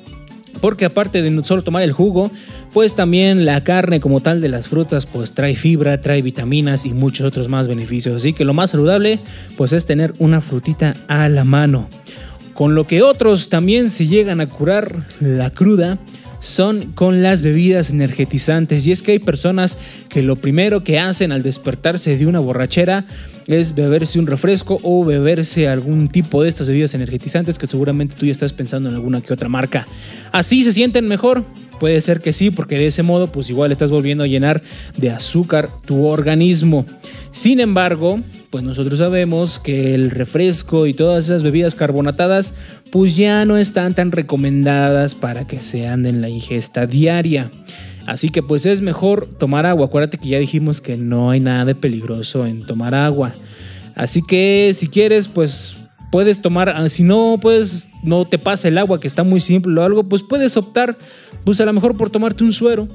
porque 0.61 0.87
aparte 0.87 1.23
de 1.23 1.31
no 1.31 1.45
solo 1.45 1.62
tomar 1.62 1.83
el 1.83 1.93
jugo, 1.93 2.33
pues 2.73 2.97
también 2.97 3.45
la 3.45 3.62
carne 3.62 4.00
como 4.00 4.21
tal 4.21 4.40
de 4.40 4.49
las 4.49 4.66
frutas 4.69 5.07
pues 5.07 5.33
trae 5.33 5.55
fibra, 5.55 6.00
trae 6.00 6.21
vitaminas 6.21 6.85
y 6.85 6.93
muchos 6.93 7.26
otros 7.26 7.49
más 7.49 7.69
beneficios, 7.69 8.16
así 8.16 8.33
que 8.33 8.45
lo 8.45 8.55
más 8.55 8.73
saludable 8.73 9.21
pues 9.57 9.73
es 9.73 9.87
tener 9.87 10.14
una 10.19 10.40
frutita 10.40 10.95
a 11.07 11.28
la 11.28 11.45
mano. 11.45 11.88
Con 12.55 12.75
lo 12.75 12.87
que 12.87 13.02
otros 13.02 13.50
también 13.50 13.90
se 13.90 14.07
llegan 14.07 14.40
a 14.40 14.49
curar 14.49 14.97
la 15.21 15.50
cruda, 15.50 15.99
son 16.47 16.93
con 16.93 17.23
las 17.23 17.43
bebidas 17.43 17.91
energetizantes. 17.91 18.87
Y 18.87 18.93
es 18.93 19.03
que 19.03 19.12
hay 19.12 19.19
personas 19.19 19.79
que 20.09 20.23
lo 20.23 20.37
primero 20.37 20.85
que 20.85 20.99
hacen 20.99 21.33
al 21.33 21.43
despertarse 21.43 22.17
de 22.17 22.26
una 22.26 22.41
borrachera 22.41 23.07
es 23.47 23.75
beberse 23.75 24.19
un 24.19 24.26
refresco 24.26 24.79
o 24.83 25.05
beberse 25.05 25.69
algún 25.69 26.09
tipo 26.09 26.43
de 26.43 26.49
estas 26.49 26.69
bebidas 26.69 26.95
energetizantes 26.95 27.59
que 27.59 27.67
seguramente 27.67 28.17
tú 28.19 28.26
ya 28.26 28.33
estás 28.33 28.53
pensando 28.53 28.88
en 28.88 28.95
alguna 28.95 29.21
que 29.21 29.33
otra 29.33 29.49
marca. 29.49 29.87
Así 30.33 30.62
se 30.65 30.73
sienten 30.73 31.07
mejor. 31.07 31.45
Puede 31.78 32.00
ser 32.00 32.21
que 32.21 32.33
sí, 32.33 32.50
porque 32.50 32.78
de 32.78 32.87
ese 32.87 33.02
modo 33.02 33.30
pues 33.30 33.50
igual 33.50 33.73
estás 33.73 33.90
volviendo 33.90 34.25
a 34.25 34.26
llenar 34.26 34.62
de 34.97 35.11
azúcar 35.11 35.71
tu 35.85 36.06
organismo. 36.06 36.87
Sin 37.33 37.61
embargo, 37.61 38.21
pues 38.50 38.64
nosotros 38.64 38.99
sabemos 38.99 39.59
que 39.59 39.95
el 39.95 40.11
refresco 40.11 40.87
y 40.87 40.95
todas 40.95 41.26
esas 41.26 41.42
bebidas 41.42 41.75
carbonatadas 41.75 42.54
pues 42.90 43.16
ya 43.16 43.45
no 43.45 43.59
están 43.59 43.95
tan 43.95 44.12
recomendadas 44.12 45.14
para 45.14 45.47
que 45.47 45.61
sean 45.61 46.06
en 46.06 46.23
la 46.23 46.28
ingesta 46.28 46.87
diaria. 46.87 47.50
Así 48.06 48.28
que 48.28 48.42
pues 48.42 48.64
es 48.66 48.80
mejor 48.80 49.26
tomar 49.26 49.66
agua. 49.66 49.87
Acuérdate 49.87 50.18
que 50.18 50.28
ya 50.28 50.38
dijimos 50.38 50.80
que 50.80 50.97
no 50.97 51.30
hay 51.30 51.40
nada 51.40 51.64
de 51.64 51.75
peligroso 51.75 52.47
en 52.47 52.64
tomar 52.64 52.95
agua. 52.95 53.35
Así 53.97 54.23
que 54.23 54.73
si 54.75 54.88
quieres 54.88 55.28
pues 55.28 55.76
puedes 56.12 56.40
tomar, 56.40 56.68
ah, 56.68 56.88
si 56.88 57.02
no 57.02 57.38
pues 57.40 57.90
no 58.02 58.26
te 58.26 58.38
pasa 58.38 58.68
el 58.68 58.78
agua 58.78 59.00
que 59.00 59.09
está 59.09 59.25
muy 59.25 59.40
simple 59.40 59.78
o 59.80 59.85
algo, 59.85 60.04
pues 60.04 60.23
puedes 60.23 60.56
optar 60.56 60.97
pues 61.47 61.61
a 61.61 61.65
lo 61.65 61.73
mejor 61.73 61.97
por 61.97 62.11
tomarte 62.11 62.43
un 62.43 62.53
suero. 62.53 62.88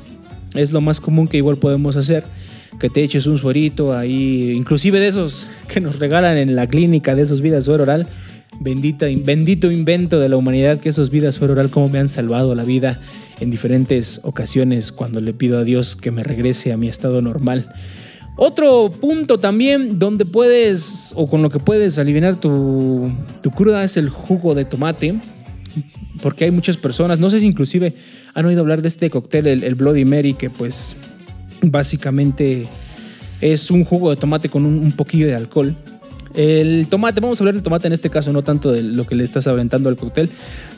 Es 0.53 0.73
lo 0.73 0.81
más 0.81 0.99
común 0.99 1.29
que 1.29 1.37
igual 1.37 1.57
podemos 1.57 1.95
hacer 1.95 2.25
que 2.79 2.89
te 2.89 3.01
eches 3.01 3.25
un 3.25 3.37
suerito 3.37 3.93
ahí, 3.93 4.51
inclusive 4.51 4.99
de 4.99 5.07
esos 5.07 5.47
que 5.67 5.79
nos 5.79 5.99
regalan 5.99 6.37
en 6.37 6.55
la 6.55 6.67
clínica, 6.67 7.15
de 7.15 7.21
esos 7.21 7.39
vidas 7.39 7.65
suero 7.65 7.83
oral. 7.83 8.07
Bendita, 8.59 9.05
bendito 9.23 9.71
invento 9.71 10.19
de 10.19 10.27
la 10.27 10.35
humanidad 10.35 10.79
que 10.79 10.89
esos 10.89 11.09
vidas 11.09 11.35
suero 11.35 11.53
oral 11.53 11.69
como 11.69 11.87
me 11.87 11.99
han 11.99 12.09
salvado 12.09 12.53
la 12.53 12.65
vida 12.65 12.99
en 13.39 13.49
diferentes 13.49 14.19
ocasiones 14.23 14.91
cuando 14.91 15.21
le 15.21 15.33
pido 15.33 15.57
a 15.57 15.63
Dios 15.63 15.95
que 15.95 16.11
me 16.11 16.21
regrese 16.21 16.73
a 16.73 16.77
mi 16.77 16.89
estado 16.89 17.21
normal. 17.21 17.71
Otro 18.35 18.91
punto 18.91 19.39
también 19.39 19.97
donde 19.97 20.25
puedes 20.25 21.13
o 21.15 21.29
con 21.29 21.41
lo 21.41 21.49
que 21.49 21.59
puedes 21.59 21.97
aliviar 21.97 22.35
tu, 22.35 23.09
tu 23.41 23.51
cruda 23.51 23.83
es 23.85 23.95
el 23.95 24.09
jugo 24.09 24.55
de 24.55 24.65
tomate. 24.65 25.19
Porque 26.21 26.45
hay 26.45 26.51
muchas 26.51 26.77
personas, 26.77 27.19
no 27.19 27.29
sé 27.29 27.39
si 27.39 27.47
inclusive 27.47 27.93
han 28.33 28.45
oído 28.45 28.61
hablar 28.61 28.81
de 28.81 28.87
este 28.87 29.09
cóctel, 29.09 29.47
el, 29.47 29.75
Bloody 29.75 30.05
Mary, 30.05 30.33
que 30.33 30.49
pues 30.49 30.95
Básicamente 31.61 32.67
es 33.39 33.69
un 33.69 33.85
jugo 33.85 34.09
de 34.09 34.15
tomate 34.15 34.49
con 34.49 34.65
un, 34.65 34.91
poquillo 34.93 35.27
de 35.27 35.35
alcohol. 35.35 35.75
El 36.33 36.87
tomate, 36.89 37.19
vamos 37.19 37.39
a 37.39 37.43
hablar 37.43 37.53
del 37.53 37.61
tomate 37.61 37.87
en 37.87 37.93
este 37.93 38.09
caso, 38.09 38.31
no 38.31 38.41
tanto 38.41 38.71
de 38.71 38.81
lo 38.81 39.05
que 39.05 39.15
le 39.15 39.23
estás 39.23 39.47
aventando 39.47 39.89
al 39.89 39.95
cóctel, 39.95 40.29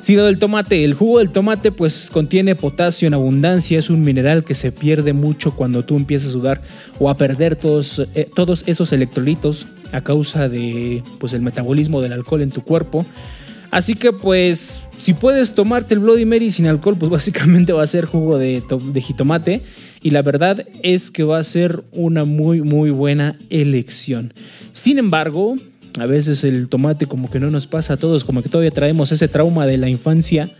sino 0.02 0.26
del 0.26 0.40
tomate. 0.40 0.84
El 0.84 0.94
jugo 0.94 1.20
del 1.20 1.30
tomate 1.30 1.72
pues 1.72 2.10
contiene 2.12 2.56
potasio 2.56 3.08
en 3.08 3.14
abundancia, 3.14 3.80
es 3.80 3.90
un 3.90 4.02
mineral 4.02 4.44
que 4.44 4.56
se 4.56 4.72
pierde 4.72 5.14
mucho 5.14 5.56
cuando 5.56 5.86
tú 5.86 5.96
empiezas 5.96 6.30
a 6.30 6.32
sudar 6.34 6.62
o 7.00 7.10
a 7.10 7.16
perder 7.16 7.56
todos, 7.56 8.06
eh, 8.16 8.28
todos 8.36 8.64
esos 8.66 8.92
electrolitos 8.92 9.68
a 9.94 10.02
causa 10.02 10.50
de 10.50 11.04
pues 11.20 11.34
el 11.34 11.42
metabolismo 11.42 12.02
del 12.02 12.14
alcohol 12.14 12.42
en 12.42 12.50
tu 12.50 12.64
cuerpo. 12.64 13.06
Así 13.74 13.96
que 13.96 14.13
pues 14.13 14.84
si 15.01 15.15
puedes 15.15 15.56
tomarte 15.56 15.96
el 15.96 16.00
Bloody 16.00 16.25
Mary 16.25 16.51
sin 16.51 16.68
alcohol, 16.68 16.96
pues 16.96 17.10
básicamente 17.12 17.74
va 17.74 17.82
a 17.82 17.88
ser 17.88 18.06
jugo 18.06 18.38
de, 18.38 18.62
jitomate 19.01 19.62
y 20.03 20.12
la 20.12 20.22
verdad 20.22 20.63
es 20.84 21.10
que 21.10 21.24
va 21.24 21.39
a 21.39 21.44
ser 21.44 21.84
una 21.92 22.24
muy 22.24 22.62
muy 22.62 22.92
buena 22.92 23.36
elección. 23.50 24.32
Sin 24.74 25.00
embargo, 25.00 25.56
a 26.00 26.06
veces 26.06 26.44
el 26.44 26.70
tomate 26.70 27.08
como 27.08 27.32
que 27.32 27.39
no 27.39 27.50
nos 27.50 27.65
pasa 27.65 27.96
a 27.96 27.98
todos, 27.98 28.24
como 28.24 28.44
que 28.44 28.50
todavía 28.50 28.70
traemos 28.70 29.12
ese 29.12 29.27
trauma 29.27 29.65
de 29.65 29.77
la 29.77 29.89
infancia 29.89 30.51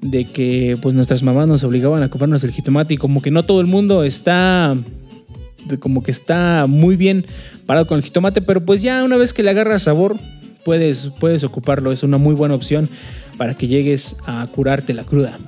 de 0.00 0.26
que 0.26 0.78
pues 0.80 0.94
nuestras 0.94 1.24
mamás 1.24 1.48
nos 1.48 1.64
obligaban 1.64 2.04
a 2.04 2.10
comprarnos 2.10 2.44
el 2.44 2.52
jitomate 2.52 2.94
y 2.94 2.96
como 2.96 3.22
que 3.22 3.32
no 3.32 3.42
todo 3.42 3.60
el 3.60 3.66
mundo 3.66 4.04
está 4.04 4.76
como 5.80 6.04
que 6.04 6.12
está 6.12 6.66
muy 6.68 6.94
bien 6.94 7.26
parado 7.66 7.88
con 7.88 7.98
el 7.98 8.04
jitomate, 8.04 8.40
pero 8.40 8.64
pues 8.64 8.82
ya 8.82 9.02
una 9.02 9.16
vez 9.16 9.32
que 9.32 9.42
le 9.42 9.50
agarras 9.50 9.82
sabor 9.82 10.16
puedes 10.64 11.10
puedes 11.18 11.44
ocuparlo, 11.44 11.92
es 11.92 12.02
una 12.02 12.18
muy 12.18 12.34
buena 12.34 12.54
opción 12.54 12.88
para 13.36 13.54
que 13.54 13.68
llegues 13.68 14.16
a 14.26 14.46
curarte 14.46 14.94
la 14.94 15.04
cruda. 15.04 15.38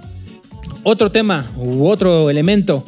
Otro 0.82 1.10
tema 1.10 1.50
u 1.56 1.86
otro 1.86 2.30
elemento 2.30 2.84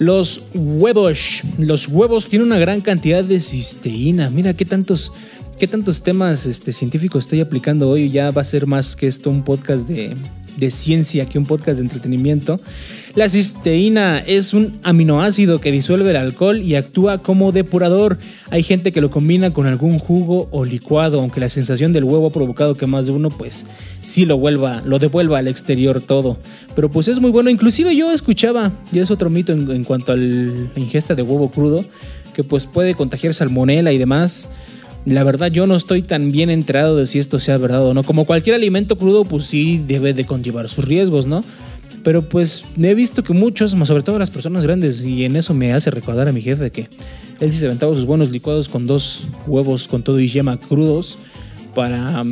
los 0.00 0.40
huevos. 0.54 1.42
Los 1.58 1.86
huevos 1.86 2.26
tienen 2.26 2.48
una 2.48 2.58
gran 2.58 2.80
cantidad 2.80 3.22
de 3.22 3.38
cisteína. 3.38 4.30
Mira 4.30 4.54
qué 4.54 4.64
tantos, 4.64 5.12
qué 5.58 5.66
tantos 5.66 6.02
temas 6.02 6.46
este, 6.46 6.72
científicos 6.72 7.24
estoy 7.24 7.42
aplicando 7.42 7.90
hoy. 7.90 8.10
Ya 8.10 8.30
va 8.30 8.40
a 8.40 8.44
ser 8.44 8.66
más 8.66 8.96
que 8.96 9.06
esto 9.06 9.28
un 9.28 9.44
podcast 9.44 9.86
de, 9.86 10.16
de 10.60 10.70
ciencia 10.70 11.26
que 11.26 11.38
un 11.38 11.46
podcast 11.46 11.78
de 11.78 11.84
entretenimiento. 11.84 12.60
La 13.16 13.28
cisteína 13.28 14.18
es 14.18 14.54
un 14.54 14.78
aminoácido 14.84 15.60
que 15.60 15.72
disuelve 15.72 16.10
el 16.10 16.16
alcohol 16.16 16.62
y 16.62 16.76
actúa 16.76 17.22
como 17.22 17.50
depurador. 17.50 18.18
Hay 18.50 18.62
gente 18.62 18.92
que 18.92 19.00
lo 19.00 19.10
combina 19.10 19.52
con 19.52 19.66
algún 19.66 19.98
jugo 19.98 20.48
o 20.52 20.64
licuado, 20.64 21.20
aunque 21.20 21.40
la 21.40 21.48
sensación 21.48 21.92
del 21.92 22.04
huevo 22.04 22.28
ha 22.28 22.32
provocado 22.32 22.76
que 22.76 22.86
más 22.86 23.06
de 23.06 23.12
uno 23.12 23.30
pues 23.30 23.66
sí 24.02 24.26
lo 24.26 24.38
vuelva, 24.38 24.82
lo 24.84 25.00
devuelva 25.00 25.38
al 25.38 25.48
exterior 25.48 26.00
todo. 26.00 26.38
Pero 26.76 26.90
pues 26.90 27.08
es 27.08 27.18
muy 27.18 27.32
bueno, 27.32 27.50
inclusive 27.50 27.96
yo 27.96 28.12
escuchaba, 28.12 28.70
y 28.92 29.00
es 29.00 29.10
otro 29.10 29.28
mito 29.28 29.52
en, 29.52 29.68
en 29.70 29.82
cuanto 29.82 30.12
a 30.12 30.16
la 30.16 30.78
ingesta 30.78 31.16
de 31.16 31.22
huevo 31.22 31.50
crudo, 31.50 31.84
que 32.32 32.44
pues 32.44 32.66
puede 32.66 32.94
contagiar 32.94 33.34
salmonela 33.34 33.92
y 33.92 33.98
demás. 33.98 34.50
La 35.06 35.24
verdad 35.24 35.50
yo 35.50 35.66
no 35.66 35.76
estoy 35.76 36.02
tan 36.02 36.30
bien 36.30 36.50
enterado 36.50 36.96
de 36.96 37.06
si 37.06 37.18
esto 37.18 37.38
sea 37.38 37.56
verdad 37.56 37.84
o 37.86 37.94
no. 37.94 38.02
Como 38.02 38.26
cualquier 38.26 38.56
alimento 38.56 38.96
crudo, 38.98 39.24
pues 39.24 39.44
sí 39.44 39.82
debe 39.86 40.12
de 40.12 40.26
conllevar 40.26 40.68
sus 40.68 40.84
riesgos, 40.84 41.26
¿no? 41.26 41.42
Pero 42.02 42.28
pues 42.28 42.64
he 42.80 42.94
visto 42.94 43.24
que 43.24 43.32
muchos, 43.32 43.72
sobre 43.72 44.02
todo 44.02 44.18
las 44.18 44.30
personas 44.30 44.64
grandes, 44.64 45.04
y 45.04 45.24
en 45.24 45.36
eso 45.36 45.54
me 45.54 45.72
hace 45.72 45.90
recordar 45.90 46.28
a 46.28 46.32
mi 46.32 46.40
jefe 46.40 46.70
que 46.70 46.88
él 47.40 47.52
sí 47.52 47.58
se 47.58 47.66
aventaba 47.66 47.94
sus 47.94 48.06
buenos 48.06 48.30
licuados 48.30 48.68
con 48.68 48.86
dos 48.86 49.28
huevos 49.46 49.88
con 49.88 50.02
todo 50.02 50.20
y 50.20 50.28
yema 50.28 50.58
crudos 50.58 51.18
para, 51.74 52.24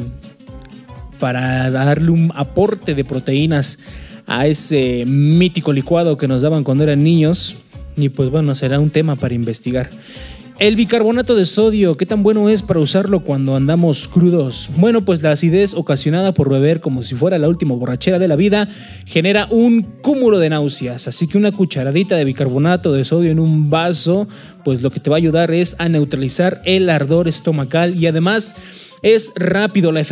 para 1.18 1.70
darle 1.70 2.10
un 2.10 2.32
aporte 2.34 2.94
de 2.94 3.04
proteínas 3.04 3.80
a 4.26 4.46
ese 4.46 5.04
mítico 5.06 5.72
licuado 5.72 6.18
que 6.18 6.28
nos 6.28 6.42
daban 6.42 6.64
cuando 6.64 6.84
eran 6.84 7.02
niños. 7.02 7.56
Y 7.96 8.10
pues 8.10 8.30
bueno, 8.30 8.54
será 8.54 8.78
un 8.78 8.90
tema 8.90 9.16
para 9.16 9.34
investigar. 9.34 9.90
El 10.58 10.74
bicarbonato 10.74 11.36
de 11.36 11.44
sodio, 11.44 11.96
¿qué 11.96 12.04
tan 12.04 12.24
bueno 12.24 12.48
es 12.48 12.62
para 12.62 12.80
usarlo 12.80 13.20
cuando 13.20 13.54
andamos 13.54 14.08
crudos? 14.08 14.68
Bueno, 14.76 15.04
pues 15.04 15.22
la 15.22 15.30
acidez 15.30 15.72
ocasionada 15.72 16.34
por 16.34 16.50
beber 16.50 16.80
como 16.80 17.04
si 17.04 17.14
fuera 17.14 17.38
la 17.38 17.48
última 17.48 17.76
borrachera 17.76 18.18
de 18.18 18.26
la 18.26 18.34
vida 18.34 18.68
genera 19.06 19.46
un 19.50 19.82
cúmulo 19.82 20.40
de 20.40 20.50
náuseas, 20.50 21.06
así 21.06 21.28
que 21.28 21.38
una 21.38 21.52
cucharadita 21.52 22.16
de 22.16 22.24
bicarbonato 22.24 22.92
de 22.92 23.04
sodio 23.04 23.30
en 23.30 23.38
un 23.38 23.70
vaso, 23.70 24.26
pues 24.64 24.82
lo 24.82 24.90
que 24.90 24.98
te 24.98 25.10
va 25.10 25.14
a 25.14 25.18
ayudar 25.18 25.52
es 25.52 25.76
a 25.78 25.88
neutralizar 25.88 26.60
el 26.64 26.90
ardor 26.90 27.28
estomacal 27.28 27.94
y 27.94 28.08
además 28.08 28.56
es 29.02 29.32
rápido 29.36 29.92
la, 29.92 30.04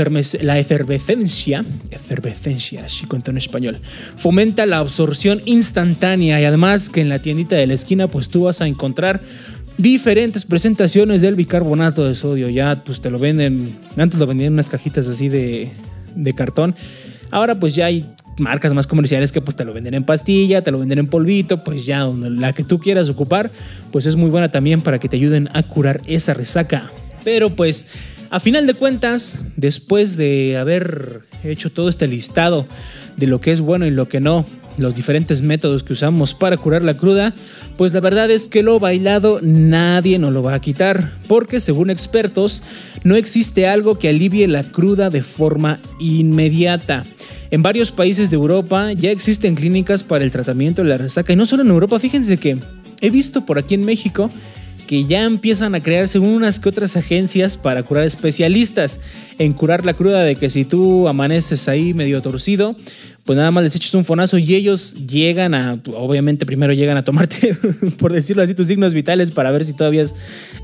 la 0.43 0.59
efervescencia, 0.59 1.65
efervescencia, 1.91 2.85
así 2.85 3.07
cuento 3.07 3.31
en 3.31 3.39
español, 3.39 3.81
fomenta 4.17 4.65
la 4.67 4.79
absorción 4.79 5.43
instantánea 5.45 6.41
y 6.41 6.45
además 6.45 6.89
que 6.89 7.01
en 7.01 7.09
la 7.09 7.21
tiendita 7.21 7.57
de 7.57 7.67
la 7.67 7.75
esquina 7.75 8.07
pues 8.07 8.29
tú 8.29 8.45
vas 8.45 8.63
a 8.63 8.69
encontrar 8.69 9.21
diferentes 9.79 10.45
presentaciones 10.45 11.23
del 11.23 11.35
bicarbonato 11.35 12.05
de 12.05 12.15
sodio. 12.15 12.49
Ya 12.49 12.83
pues 12.85 13.01
te 13.01 13.11
lo 13.11 13.19
venden, 13.19 13.77
antes 13.97 14.19
lo 14.19 14.27
vendían 14.27 14.49
en 14.49 14.53
unas 14.55 14.67
cajitas 14.67 15.09
así 15.09 15.29
de, 15.29 15.71
de 16.15 16.35
cartón. 16.35 16.75
Ahora 17.31 17.55
pues 17.57 17.75
ya 17.75 17.87
hay 17.87 18.09
marcas 18.39 18.75
más 18.75 18.87
comerciales 18.87 19.33
que 19.33 19.41
pues 19.41 19.57
te 19.57 19.65
lo 19.65 19.73
venden 19.73 19.95
en 19.95 20.05
pastilla, 20.05 20.63
te 20.63 20.71
lo 20.71 20.79
venden 20.79 20.99
en 20.99 21.07
polvito, 21.07 21.65
pues 21.65 21.87
ya 21.87 22.05
la 22.05 22.53
que 22.53 22.65
tú 22.65 22.79
quieras 22.79 23.09
ocupar, 23.09 23.51
pues 23.93 24.07
es 24.07 24.17
muy 24.17 24.31
buena 24.31 24.51
también 24.51 24.81
para 24.81 24.99
que 24.99 25.09
te 25.09 25.17
ayuden 25.17 25.49
a 25.53 25.63
curar 25.63 26.01
esa 26.07 26.35
resaca. 26.35 26.91
Pero 27.25 27.57
pues 27.57 27.89
a 28.31 28.41
final 28.41 28.67
de 28.67 28.75
cuentas, 28.75 29.41
después 29.57 30.17
de 30.17 30.57
haber 30.57 31.23
hecho 31.45 31.71
todo 31.71 31.89
este 31.89 32.07
listado 32.07 32.67
de 33.17 33.27
lo 33.27 33.41
que 33.41 33.53
es 33.53 33.61
bueno 33.61 33.87
y 33.87 33.91
lo 33.91 34.09
que 34.09 34.21
no, 34.21 34.45
los 34.79 34.95
diferentes 34.95 35.43
métodos 35.43 35.83
que 35.83 35.93
usamos 35.93 36.35
para 36.35 36.57
curar 36.57 36.83
la 36.83 36.97
cruda, 36.97 37.35
pues 37.77 37.93
la 37.93 38.01
verdad 38.01 38.31
es 38.31 38.49
que 38.49 38.63
lo 38.63 38.79
bailado 38.79 39.41
nadie 39.43 40.19
nos 40.19 40.33
lo 40.33 40.43
va 40.43 40.55
a 40.55 40.61
quitar, 40.61 41.13
porque 41.29 41.61
según 41.61 41.91
expertos 41.91 42.63
no 43.05 43.17
existe 43.17 43.67
algo 43.67 43.99
que 43.99 44.09
alivie 44.09 44.49
la 44.49 44.65
cruda 44.65 45.11
de 45.11 45.23
forma 45.23 45.81
inmediata. 45.99 47.05
En 47.51 47.63
varios 47.63 47.93
países 47.93 48.31
de 48.31 48.37
Europa 48.37 48.93
ya 48.93 49.11
existen 49.11 49.55
clínicas 49.55 50.03
para 50.03 50.25
el 50.25 50.33
tratamiento 50.33 50.83
de 50.83 50.89
la 50.89 50.99
resaca 50.99 51.33
y 51.33 51.37
no 51.37 51.47
solo 51.47 51.63
en 51.63 51.71
Europa, 51.71 51.99
fíjense 51.99 52.39
que 52.39 52.59
he 53.01 53.11
visto 53.11 53.47
por 53.47 53.59
aquí 53.59 53.75
en 53.75 53.85
México 53.85 54.31
que 54.87 55.05
ya 55.05 55.25
empiezan 55.25 55.75
a 55.75 55.83
crearse 55.83 56.19
unas 56.19 56.61
que 56.61 56.69
otras 56.69 56.97
agencias 56.97 57.57
para 57.57 57.83
curar 57.83 58.05
especialistas. 58.05 59.01
En 59.39 59.53
curar 59.53 59.85
la 59.85 59.95
cruda 59.95 60.23
de 60.23 60.37
que 60.37 60.49
si 60.49 60.65
tú 60.65 61.09
amaneces 61.09 61.69
ahí 61.69 61.93
medio 61.93 62.23
torcido, 62.23 62.77
pues 63.25 63.37
nada 63.37 63.51
más 63.51 63.65
les 63.65 63.75
echas 63.75 63.93
un 63.95 64.05
fonazo 64.05 64.39
y 64.39 64.55
ellos 64.55 65.07
llegan 65.07 65.53
a, 65.55 65.81
obviamente 65.95 66.47
primero 66.47 66.73
llegan 66.73 66.97
a 66.97 67.05
tomarte, 67.05 67.55
por 67.99 68.13
decirlo 68.13 68.43
así, 68.43 68.55
tus 68.55 68.69
signos 68.69 68.95
vitales 68.95 69.33
para 69.33 69.51
ver 69.51 69.65
si 69.65 69.73
todavía 69.73 70.05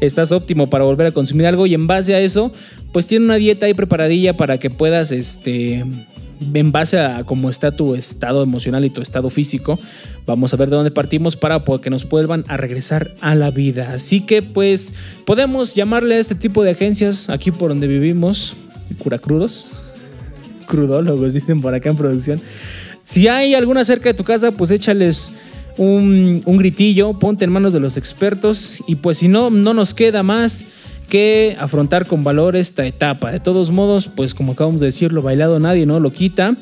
estás 0.01 0.31
óptimo 0.31 0.71
para 0.71 0.85
volver 0.85 1.09
a 1.09 1.11
consumir 1.11 1.47
algo. 1.47 1.67
Y 1.67 1.75
en 1.75 1.89
base 1.89 2.15
a 2.15 2.21
eso, 2.21 2.53
pues 2.93 3.07
tienen 3.07 3.27
una 3.27 3.37
dieta 3.37 3.67
ahí 3.67 3.75
preparadilla 3.75 4.37
para 4.37 4.59
que 4.59 4.71
puedas, 4.71 5.11
este, 5.11 5.85
en 6.55 6.73
base 6.73 6.99
a 6.99 7.25
cómo 7.25 7.51
está 7.51 7.73
tu 7.73 7.95
estado 7.95 8.43
emocional 8.43 8.85
y 8.85 8.91
tu 8.91 9.01
estado 9.01 9.31
físico, 9.31 9.79
vamos 10.27 10.53
a 10.53 10.57
ver 10.57 10.71
de 10.71 10.77
dónde 10.77 10.91
partimos 10.91 11.37
para 11.37 11.63
que 11.81 11.91
nos 11.91 12.09
vuelvan 12.09 12.45
a 12.49 12.57
regresar 12.57 13.15
a 13.21 13.35
la 13.35 13.51
vida. 13.51 13.93
Así 13.95 14.21
que 14.21 14.43
pues 14.43 14.95
podemos 15.25 15.75
llamarle 15.75 16.17
a 16.17 16.19
este 16.19 16.35
tipo 16.35 16.63
de 16.63 16.73
agencias 16.73 17.31
aquí 17.31 17.51
por 17.51 17.71
donde 17.71 17.87
vivimos, 17.87 18.55
cura 18.99 19.19
crudos 19.19 19.69
crudólogos, 20.73 21.35
dicen 21.35 21.61
por 21.61 21.75
acá 21.75 21.91
en 21.91 21.97
producción. 21.97 22.41
Si 23.05 23.29
hay 23.29 23.55
alguna 23.55 23.85
cerca 23.85 24.09
de 24.09 24.15
tu 24.15 24.25
casa, 24.25 24.53
pues 24.53 24.71
échales 24.71 25.33
un, 25.77 26.43
un, 26.45 26.57
gritillo, 26.57 27.19
ponte 27.19 27.45
en 27.45 27.53
manos 27.53 27.73
de 27.73 27.81
los 27.81 27.97
expertos 27.97 28.83
y 28.87 28.97
pues 28.97 29.19
si 29.19 29.29
no, 29.29 29.51
no 29.51 29.75
nos 29.75 29.95
queda 29.95 30.23
más 30.23 30.67
que 31.13 31.57
afrontar 31.61 32.07
con 32.07 32.25
valor 32.25 32.57
esta 32.57 32.87
etapa. 32.87 33.31
De 33.33 33.39
todos 33.39 33.71
modos, 33.71 34.09
pues 34.09 34.33
como 34.35 34.53
acabamos 34.53 34.81
de 34.81 34.87
decir, 34.87 35.13
lo 35.13 35.21
bailado 35.21 35.59
nadie 35.59 35.85
no 35.85 36.01
lo 36.01 36.11
quita. 36.11 36.57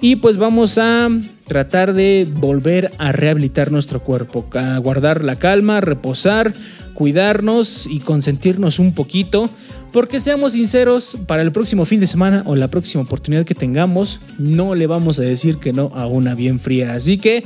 Y 0.00 0.16
pues 0.16 0.38
vamos 0.38 0.78
a 0.78 1.10
tratar 1.46 1.92
de 1.92 2.26
volver 2.26 2.92
a 2.96 3.12
rehabilitar 3.12 3.70
nuestro 3.70 4.02
cuerpo, 4.02 4.46
a 4.54 4.78
guardar 4.78 5.22
la 5.22 5.38
calma, 5.38 5.82
reposar, 5.82 6.54
cuidarnos 6.94 7.86
y 7.86 8.00
consentirnos 8.00 8.78
un 8.78 8.94
poquito. 8.94 9.50
Porque 9.92 10.18
seamos 10.18 10.52
sinceros, 10.52 11.18
para 11.26 11.42
el 11.42 11.52
próximo 11.52 11.84
fin 11.84 12.00
de 12.00 12.06
semana 12.06 12.42
o 12.46 12.56
la 12.56 12.68
próxima 12.68 13.02
oportunidad 13.02 13.44
que 13.44 13.54
tengamos, 13.54 14.20
no 14.38 14.74
le 14.74 14.86
vamos 14.86 15.18
a 15.18 15.22
decir 15.22 15.58
que 15.58 15.74
no 15.74 15.92
a 15.94 16.06
una 16.06 16.34
bien 16.34 16.58
fría. 16.58 16.94
Así 16.94 17.18
que 17.18 17.44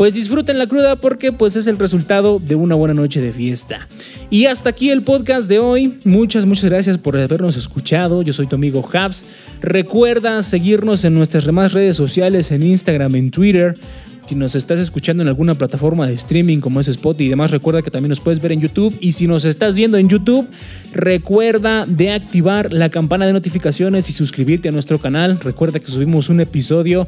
pues 0.00 0.14
disfruten 0.14 0.56
la 0.56 0.66
cruda 0.66 0.96
porque 0.96 1.30
pues 1.30 1.56
es 1.56 1.66
el 1.66 1.78
resultado 1.78 2.38
de 2.38 2.54
una 2.54 2.74
buena 2.74 2.94
noche 2.94 3.20
de 3.20 3.34
fiesta. 3.34 3.86
Y 4.30 4.46
hasta 4.46 4.70
aquí 4.70 4.88
el 4.88 5.02
podcast 5.02 5.46
de 5.46 5.58
hoy. 5.58 5.98
Muchas, 6.04 6.46
muchas 6.46 6.64
gracias 6.64 6.96
por 6.96 7.18
habernos 7.18 7.58
escuchado. 7.58 8.22
Yo 8.22 8.32
soy 8.32 8.46
tu 8.46 8.56
amigo 8.56 8.82
Habs. 8.94 9.26
Recuerda 9.60 10.42
seguirnos 10.42 11.04
en 11.04 11.12
nuestras 11.12 11.44
demás 11.44 11.74
redes 11.74 11.96
sociales, 11.96 12.50
en 12.50 12.62
Instagram, 12.62 13.14
en 13.14 13.30
Twitter. 13.30 13.76
Si 14.24 14.34
nos 14.36 14.54
estás 14.54 14.80
escuchando 14.80 15.22
en 15.22 15.28
alguna 15.28 15.54
plataforma 15.56 16.06
de 16.06 16.14
streaming 16.14 16.60
como 16.60 16.80
es 16.80 16.88
Spotify 16.88 17.26
y 17.26 17.28
demás, 17.28 17.50
recuerda 17.50 17.82
que 17.82 17.90
también 17.90 18.08
nos 18.08 18.20
puedes 18.20 18.40
ver 18.40 18.52
en 18.52 18.60
YouTube. 18.62 18.96
Y 19.00 19.12
si 19.12 19.26
nos 19.26 19.44
estás 19.44 19.76
viendo 19.76 19.98
en 19.98 20.08
YouTube, 20.08 20.48
recuerda 20.94 21.84
de 21.84 22.12
activar 22.12 22.72
la 22.72 22.88
campana 22.88 23.26
de 23.26 23.34
notificaciones 23.34 24.08
y 24.08 24.14
suscribirte 24.14 24.70
a 24.70 24.72
nuestro 24.72 24.98
canal. 24.98 25.38
Recuerda 25.40 25.78
que 25.78 25.88
subimos 25.88 26.30
un 26.30 26.40
episodio 26.40 27.06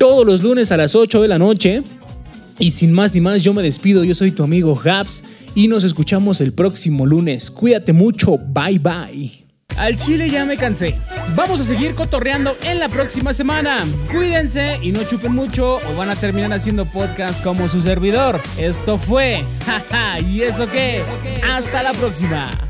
todos 0.00 0.24
los 0.24 0.42
lunes 0.42 0.72
a 0.72 0.78
las 0.78 0.94
8 0.94 1.20
de 1.20 1.28
la 1.28 1.38
noche. 1.38 1.82
Y 2.60 2.72
sin 2.72 2.92
más 2.92 3.14
ni 3.14 3.22
más, 3.22 3.42
yo 3.42 3.54
me 3.54 3.62
despido. 3.62 4.04
Yo 4.04 4.14
soy 4.14 4.32
tu 4.32 4.44
amigo 4.44 4.76
Gaps 4.76 5.24
y 5.54 5.66
nos 5.66 5.82
escuchamos 5.82 6.42
el 6.42 6.52
próximo 6.52 7.06
lunes. 7.06 7.50
Cuídate 7.50 7.94
mucho. 7.94 8.36
Bye 8.36 8.78
bye. 8.78 9.46
Al 9.78 9.96
chile 9.96 10.28
ya 10.28 10.44
me 10.44 10.58
cansé. 10.58 10.98
Vamos 11.34 11.60
a 11.60 11.64
seguir 11.64 11.94
cotorreando 11.94 12.56
en 12.64 12.78
la 12.78 12.90
próxima 12.90 13.32
semana. 13.32 13.86
Cuídense 14.12 14.78
y 14.82 14.92
no 14.92 15.04
chupen 15.04 15.32
mucho 15.32 15.76
o 15.76 15.96
van 15.96 16.10
a 16.10 16.16
terminar 16.16 16.52
haciendo 16.52 16.84
podcast 16.84 17.42
como 17.42 17.66
su 17.66 17.80
servidor. 17.80 18.42
Esto 18.58 18.98
fue. 18.98 19.42
¿Y 20.30 20.42
eso 20.42 20.68
qué? 20.68 21.02
Hasta 21.42 21.82
la 21.82 21.92
próxima. 21.92 22.69